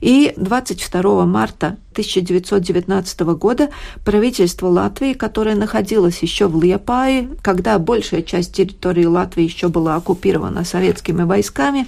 И 0.00 0.32
22 0.36 1.26
марта 1.26 1.76
1919 1.92 3.20
года 3.36 3.70
правительство 4.04 4.68
Латвии, 4.68 5.12
которое 5.12 5.54
находилось 5.54 6.22
еще 6.22 6.46
в 6.46 6.62
Лиепае, 6.62 7.28
когда 7.42 7.78
большая 7.78 8.22
часть 8.22 8.54
территории 8.54 9.04
Латвии 9.04 9.44
еще 9.44 9.68
была 9.68 9.96
оккупирована 9.96 10.64
советскими 10.64 11.22
войсками, 11.22 11.86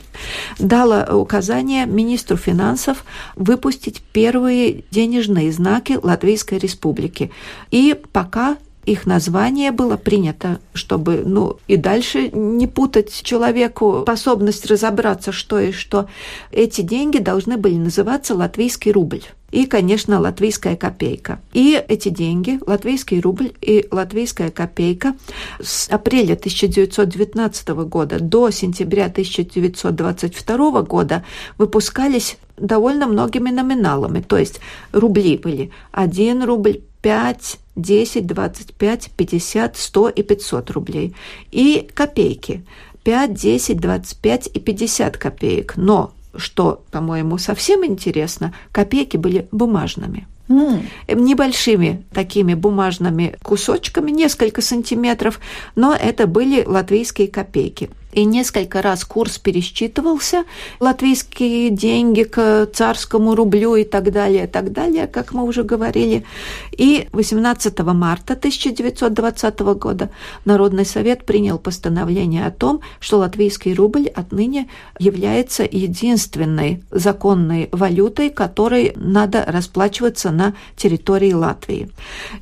дало 0.59 1.05
указание 1.17 1.87
министру 1.87 2.37
финансов 2.37 3.05
выпустить 3.37 4.03
первые 4.13 4.85
денежные 4.91 5.53
знаки 5.53 5.99
Латвийской 6.03 6.59
республики. 6.59 7.31
И 7.71 7.99
пока 8.13 8.57
их 8.87 9.07
название 9.07 9.71
было 9.71 9.97
принято, 9.97 10.61
чтобы 10.73 11.23
ну, 11.25 11.59
и 11.67 11.77
дальше 11.77 12.31
не 12.31 12.67
путать 12.67 13.23
человеку 13.23 14.01
способность 14.03 14.67
разобраться, 14.67 15.33
что 15.33 15.59
и 15.59 15.73
что. 15.73 16.09
Эти 16.53 16.83
деньги 16.83 17.19
должны 17.19 17.57
были 17.57 17.77
называться 17.77 18.35
латвийский 18.35 18.93
рубль 18.93 19.23
и, 19.55 19.67
конечно, 19.67 20.19
латвийская 20.19 20.75
копейка. 20.75 21.41
И 21.53 21.81
эти 21.89 22.09
деньги, 22.09 22.59
латвийский 22.67 23.21
рубль 23.21 23.53
и 23.61 23.87
латвийская 23.91 24.51
копейка 24.51 25.15
с 25.63 25.89
апреля 25.89 26.35
1919 26.35 27.69
года 27.87 28.19
до 28.19 28.51
сентября 28.51 29.07
1922 29.07 30.83
года 30.83 31.25
выпускались 31.57 32.37
довольно 32.57 33.07
многими 33.07 33.51
номиналами. 33.51 34.21
То 34.21 34.39
есть 34.39 34.61
рубли 34.91 35.39
были 35.39 35.71
1 35.93 36.43
рубль, 36.43 36.81
5, 37.05 37.59
10, 37.77 38.27
25, 38.27 39.11
50, 39.15 39.77
100 39.77 40.09
и 40.09 40.23
500 40.23 40.71
рублей. 40.71 41.15
И 41.53 41.87
копейки 41.93 42.65
5, 43.03 43.35
10, 43.35 43.79
25 43.79 44.47
и 44.55 44.59
50 44.59 45.19
копеек. 45.19 45.75
Но, 45.77 46.15
что, 46.35 46.83
по-моему, 46.91 47.37
совсем 47.37 47.85
интересно, 47.85 48.55
копейки 48.73 49.19
были 49.19 49.47
бумажными. 49.53 50.27
Mm. 50.49 50.85
Небольшими 51.15 52.05
такими 52.15 52.55
бумажными 52.55 53.37
кусочками, 53.43 54.11
несколько 54.11 54.63
сантиметров, 54.63 55.41
но 55.77 55.95
это 55.95 56.27
были 56.27 56.65
латвийские 56.65 57.29
копейки 57.29 57.91
и 58.15 58.25
несколько 58.25 58.81
раз 58.81 59.05
курс 59.05 59.39
пересчитывался, 59.39 60.45
латвийские 60.81 61.71
деньги 61.71 62.23
к 62.23 62.67
царскому 62.73 63.35
рублю 63.35 63.77
и 63.77 63.85
так 63.85 64.13
далее, 64.13 64.45
и 64.45 64.47
так 64.47 64.73
далее, 64.73 65.07
как 65.07 65.33
мы 65.33 65.45
уже 65.45 65.65
говорили. 65.65 66.25
И 66.73 67.09
18 67.13 67.79
марта 67.81 68.35
1920 68.35 69.61
года 69.61 70.11
Народный 70.45 70.85
совет 70.85 71.25
принял 71.25 71.59
постановление 71.59 72.47
о 72.47 72.51
том, 72.51 72.81
что 73.01 73.19
латвийский 73.19 73.75
рубль 73.75 74.09
отныне 74.09 74.69
является 74.99 75.65
единственной 75.65 76.83
законной 76.91 77.69
валютой, 77.73 78.31
которой 78.31 78.93
надо 78.97 79.45
расплачиваться 79.47 80.31
на 80.31 80.55
территории 80.77 81.33
Латвии. 81.33 81.91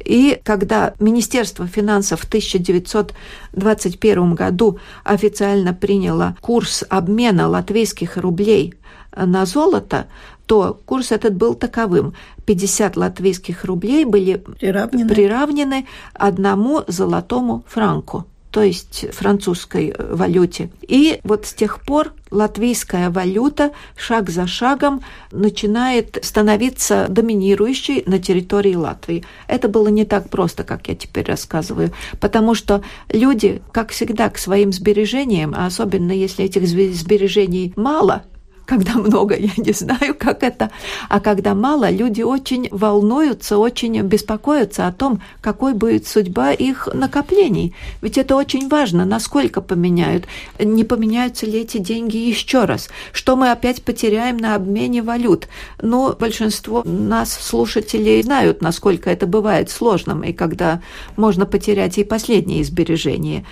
И 0.04 0.38
когда 0.44 0.94
Министерство 0.98 1.66
финансов 1.66 2.20
в 2.20 2.24
1921 2.24 4.34
году 4.34 4.78
официально 5.04 5.61
официально 5.62 5.72
приняла 5.72 6.36
курс 6.40 6.84
обмена 6.88 7.48
латвийских 7.48 8.16
рублей 8.16 8.74
на 9.16 9.46
золото, 9.46 10.06
то 10.46 10.80
курс 10.86 11.12
этот 11.12 11.34
был 11.34 11.54
таковым. 11.54 12.14
50 12.46 12.96
латвийских 12.96 13.64
рублей 13.64 14.04
были 14.04 14.36
приравнены, 14.36 15.08
приравнены 15.08 15.86
одному 16.14 16.82
золотому 16.88 17.62
франку 17.68 18.26
то 18.52 18.62
есть 18.62 19.06
французской 19.12 19.88
э, 19.88 20.14
валюте. 20.14 20.70
И 20.82 21.20
вот 21.24 21.46
с 21.46 21.54
тех 21.54 21.80
пор 21.80 22.12
латвийская 22.30 23.10
валюта 23.10 23.72
шаг 23.96 24.28
за 24.28 24.46
шагом 24.46 25.02
начинает 25.30 26.18
становиться 26.22 27.06
доминирующей 27.08 28.02
на 28.06 28.18
территории 28.18 28.74
Латвии. 28.74 29.24
Это 29.48 29.68
было 29.68 29.88
не 29.88 30.04
так 30.04 30.28
просто, 30.28 30.64
как 30.64 30.88
я 30.88 30.94
теперь 30.94 31.24
рассказываю, 31.24 31.92
потому 32.20 32.54
что 32.54 32.82
люди, 33.08 33.62
как 33.72 33.90
всегда, 33.90 34.28
к 34.28 34.36
своим 34.36 34.72
сбережениям, 34.72 35.54
а 35.56 35.66
особенно 35.66 36.12
если 36.12 36.44
этих 36.44 36.66
сбережений 36.68 37.72
мало, 37.74 38.22
когда 38.66 38.94
много, 38.94 39.36
я 39.36 39.50
не 39.56 39.72
знаю, 39.72 40.14
как 40.18 40.42
это. 40.42 40.70
А 41.08 41.20
когда 41.20 41.54
мало, 41.54 41.90
люди 41.90 42.22
очень 42.22 42.68
волнуются, 42.70 43.58
очень 43.58 44.00
беспокоятся 44.02 44.86
о 44.86 44.92
том, 44.92 45.20
какой 45.40 45.74
будет 45.74 46.06
судьба 46.06 46.52
их 46.52 46.88
накоплений. 46.92 47.74
Ведь 48.00 48.18
это 48.18 48.36
очень 48.36 48.68
важно, 48.68 49.04
насколько 49.04 49.60
поменяют, 49.60 50.26
не 50.58 50.84
поменяются 50.84 51.46
ли 51.46 51.60
эти 51.60 51.78
деньги 51.78 52.16
еще 52.16 52.64
раз, 52.64 52.88
что 53.12 53.36
мы 53.36 53.50
опять 53.50 53.82
потеряем 53.82 54.36
на 54.36 54.54
обмене 54.54 55.02
валют. 55.02 55.48
Но 55.80 56.16
большинство 56.18 56.82
нас, 56.84 57.32
слушателей, 57.32 58.22
знают, 58.22 58.62
насколько 58.62 59.10
это 59.10 59.26
бывает 59.26 59.70
сложным, 59.70 60.22
и 60.22 60.32
когда 60.32 60.80
можно 61.16 61.46
потерять 61.46 61.98
и 61.98 62.04
последние 62.04 62.64
сбережения. 62.64 63.44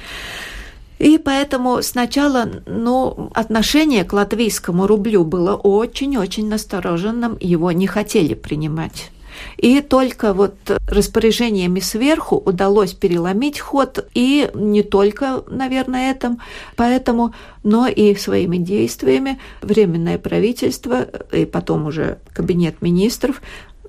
И 1.00 1.16
поэтому 1.16 1.82
сначала 1.82 2.46
ну, 2.66 3.30
отношение 3.32 4.04
к 4.04 4.12
латвийскому 4.12 4.86
рублю 4.86 5.24
было 5.24 5.54
очень-очень 5.56 6.46
настороженным, 6.46 7.38
его 7.40 7.72
не 7.72 7.86
хотели 7.86 8.34
принимать. 8.34 9.10
И 9.56 9.80
только 9.80 10.34
вот 10.34 10.54
распоряжениями 10.88 11.80
сверху 11.80 12.36
удалось 12.36 12.92
переломить 12.92 13.58
ход, 13.58 14.06
и 14.12 14.50
не 14.52 14.82
только, 14.82 15.42
наверное, 15.48 16.10
этом, 16.10 16.40
поэтому, 16.76 17.34
но 17.62 17.86
и 17.86 18.14
своими 18.14 18.58
действиями 18.58 19.38
Временное 19.62 20.18
правительство 20.18 21.06
и 21.32 21.46
потом 21.46 21.86
уже 21.86 22.18
Кабинет 22.34 22.82
министров 22.82 23.40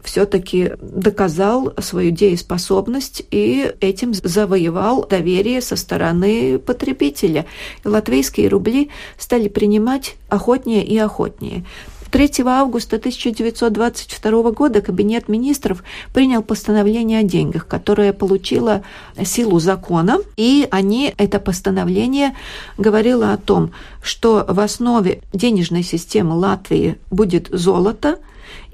все-таки 0.04 0.74
доказал 0.82 1.74
свою 1.80 2.12
дееспособность 2.12 3.24
и 3.32 3.74
этим 3.80 4.14
завоевал 4.14 5.06
доверие 5.08 5.62
со 5.62 5.76
стороны 5.76 6.60
потребителя. 6.60 7.46
И 7.84 7.88
латвийские 7.88 8.50
рубли 8.50 8.90
стали 9.18 9.48
принимать 9.48 10.16
охотнее 10.30 10.86
и 10.86 10.98
охотнее. 10.98 11.64
3 12.12 12.44
августа 12.46 12.98
1922 12.98 14.52
года 14.52 14.82
Кабинет 14.82 15.30
министров 15.30 15.84
принял 16.14 16.44
постановление 16.44 17.20
о 17.20 17.24
деньгах, 17.24 17.66
которое 17.66 18.12
получило 18.12 18.84
силу 19.24 19.60
закона, 19.60 20.20
и 20.36 20.68
они, 20.72 21.14
это 21.18 21.40
постановление 21.40 22.36
говорило 22.78 23.32
о 23.32 23.38
том, 23.38 23.72
что 24.04 24.46
в 24.48 24.60
основе 24.60 25.22
денежной 25.32 25.84
системы 25.84 26.36
Латвии 26.36 26.98
будет 27.10 27.48
золото, 27.50 28.20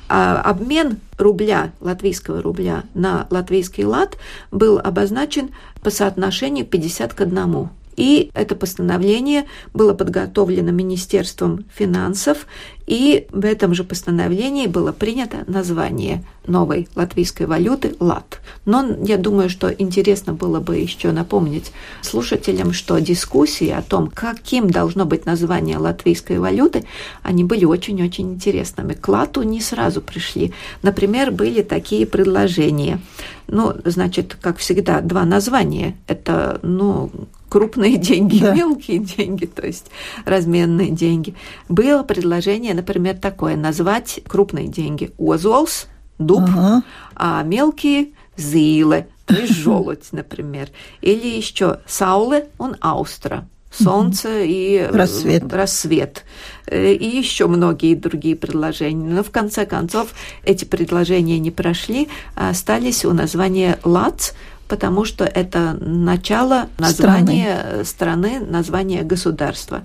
А 0.09 0.41
обмен 0.41 0.99
рубля, 1.19 1.73
латвийского 1.81 2.43
рубля 2.43 2.85
на 2.95 3.27
латвийский 3.31 3.85
лат 3.85 4.17
был 4.51 4.79
обозначен 4.79 5.51
по 5.83 5.91
соотношению 5.91 6.67
50 6.67 7.15
к 7.15 7.21
1. 7.21 7.69
И 7.97 8.31
это 8.35 8.57
постановление 8.57 9.47
было 9.75 9.95
подготовлено 9.95 10.71
Министерством 10.71 11.65
финансов, 11.75 12.47
и 12.91 13.29
в 13.31 13.45
этом 13.45 13.73
же 13.73 13.85
постановлении 13.85 14.67
было 14.67 14.91
принято 14.91 15.45
название 15.47 16.25
новой 16.45 16.89
латвийской 16.97 17.47
валюты 17.47 17.95
«лат». 18.01 18.41
Но 18.65 18.85
я 19.05 19.17
думаю, 19.17 19.49
что 19.49 19.69
интересно 19.69 20.33
было 20.33 20.59
бы 20.59 20.77
еще 20.77 21.13
напомнить 21.13 21.71
слушателям, 22.03 22.73
что 22.73 22.99
дискуссии 22.99 23.71
о 23.71 23.83
том, 23.83 24.11
каким 24.13 24.69
должно 24.69 25.05
быть 25.05 25.25
название 25.25 25.79
латвийской 25.79 26.41
валюты, 26.41 26.85
они 27.23 27.45
были 27.45 27.65
очень-очень 27.65 28.33
интересными. 28.33 28.95
К 28.95 29.07
лату 29.07 29.43
не 29.43 29.61
сразу 29.61 30.01
пришли. 30.01 30.53
Например, 30.83 31.31
были 31.31 31.63
такие 31.63 32.07
предложения. 32.07 33.01
Ну, 33.53 33.75
значит, 33.85 34.37
как 34.41 34.59
всегда, 34.59 35.01
два 35.01 35.25
названия. 35.25 35.97
Это, 36.07 36.61
ну, 36.63 37.11
крупные 37.49 37.97
деньги, 37.99 38.39
да. 38.39 38.55
мелкие 38.55 39.01
деньги, 39.01 39.47
то 39.47 39.67
есть 39.67 39.91
разменные 40.25 40.91
деньги. 40.91 41.35
Было 41.69 42.03
предложение, 42.05 42.75
например, 42.75 43.19
такое, 43.19 43.57
назвать 43.57 44.21
крупные 44.27 44.69
деньги 44.69 45.11
озолс, 45.19 45.89
дуб, 46.19 46.43
ага. 46.43 46.83
а 47.17 47.43
мелкие 47.43 48.11
зилы, 48.37 49.09
то 49.27 49.35
есть 49.35 49.55
желудь, 49.55 50.07
например. 50.13 50.69
Или 51.01 51.27
еще 51.27 51.81
сауле, 51.87 52.49
он 52.57 52.77
аустра, 52.81 53.49
солнце 53.71 54.43
и 54.43 54.87
рассвет. 54.91 55.53
рассвет. 55.53 56.25
Э, 56.67 56.93
и 56.93 57.07
еще 57.07 57.47
многие 57.47 57.95
другие 57.95 58.37
предложения. 58.37 59.15
Но 59.15 59.23
в 59.23 59.31
конце 59.31 59.67
концов 59.67 60.09
эти 60.45 60.65
предложения 60.65 61.39
не 61.39 61.51
прошли, 61.51 62.09
а 62.35 62.51
остались 62.51 63.05
у 63.05 63.13
названия 63.13 63.79
«лац», 63.85 64.33
потому 64.71 65.05
что 65.05 65.25
это 65.25 65.77
начало 65.81 66.69
названия 66.79 67.83
страны, 67.83 68.37
страны 68.39 68.41
название 68.41 69.03
государства. 69.03 69.83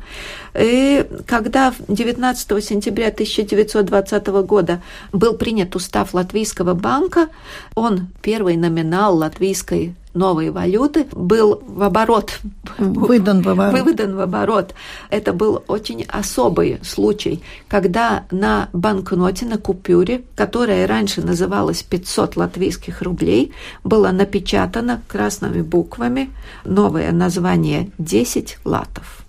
И 0.54 1.08
когда 1.26 1.74
19 1.88 2.63
сентября 2.63 3.08
1920 3.08 4.28
года 4.45 4.84
был 5.12 5.34
принят 5.34 5.76
устав 5.76 6.13
Латвийского 6.13 6.76
банка, 6.76 7.30
он 7.74 8.10
первый 8.21 8.58
номинал 8.58 9.17
латвийской 9.17 9.95
новой 10.15 10.49
валюты 10.49 11.06
был 11.12 11.62
в 11.67 11.84
оборот. 11.84 12.39
Выдан 12.78 13.41
в 13.41 13.49
оборот. 13.49 13.82
Выдан 13.82 14.15
в 14.15 14.21
оборот. 14.21 14.73
Это 15.10 15.34
был 15.34 15.63
очень 15.67 16.04
особый 16.04 16.80
случай, 16.84 17.43
когда 17.67 18.25
на 18.32 18.69
банкноте, 18.73 19.45
на 19.45 19.58
купюре, 19.58 20.23
которая 20.36 20.88
раньше 20.88 21.21
называлась 21.21 21.84
500 21.84 22.38
латвийских 22.38 23.01
рублей, 23.01 23.54
было 23.84 24.12
напечатано 24.12 25.01
красными 25.08 25.62
буквами 25.62 26.30
новое 26.63 27.12
название 27.12 27.91
10 27.97 28.60
латов. 28.63 29.24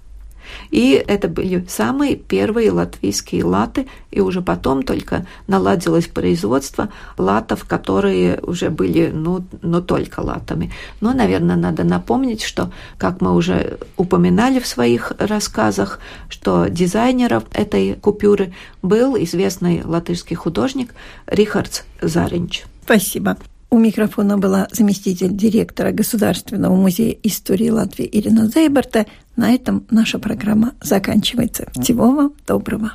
И 0.70 0.92
это 0.92 1.28
были 1.28 1.64
самые 1.68 2.16
первые 2.16 2.70
латвийские 2.70 3.44
латы, 3.44 3.86
и 4.10 4.20
уже 4.20 4.42
потом 4.42 4.82
только 4.82 5.26
наладилось 5.46 6.06
производство 6.06 6.90
латов, 7.18 7.64
которые 7.64 8.38
уже 8.42 8.70
были, 8.70 9.10
ну, 9.12 9.44
ну 9.62 9.82
только 9.82 10.20
латами. 10.20 10.72
Но, 11.00 11.12
наверное, 11.12 11.56
надо 11.56 11.84
напомнить, 11.84 12.42
что, 12.42 12.70
как 12.98 13.20
мы 13.20 13.34
уже 13.34 13.78
упоминали 13.96 14.60
в 14.60 14.66
своих 14.66 15.12
рассказах, 15.18 16.00
что 16.28 16.68
дизайнером 16.68 17.44
этой 17.52 17.94
купюры 17.94 18.54
был 18.82 19.16
известный 19.16 19.82
латышский 19.84 20.36
художник 20.36 20.94
Рихардс 21.26 21.82
Заринч. 22.00 22.64
Спасибо. 22.84 23.36
У 23.68 23.78
микрофона 23.78 24.38
была 24.38 24.68
заместитель 24.70 25.36
директора 25.36 25.90
Государственного 25.90 26.74
музея 26.74 27.16
истории 27.22 27.68
Латвии 27.68 28.08
Ирина 28.10 28.46
Зейберта. 28.46 29.06
На 29.36 29.52
этом 29.52 29.84
наша 29.90 30.18
программа 30.18 30.74
заканчивается. 30.80 31.68
Всего 31.80 32.10
вам 32.10 32.32
доброго. 32.46 32.92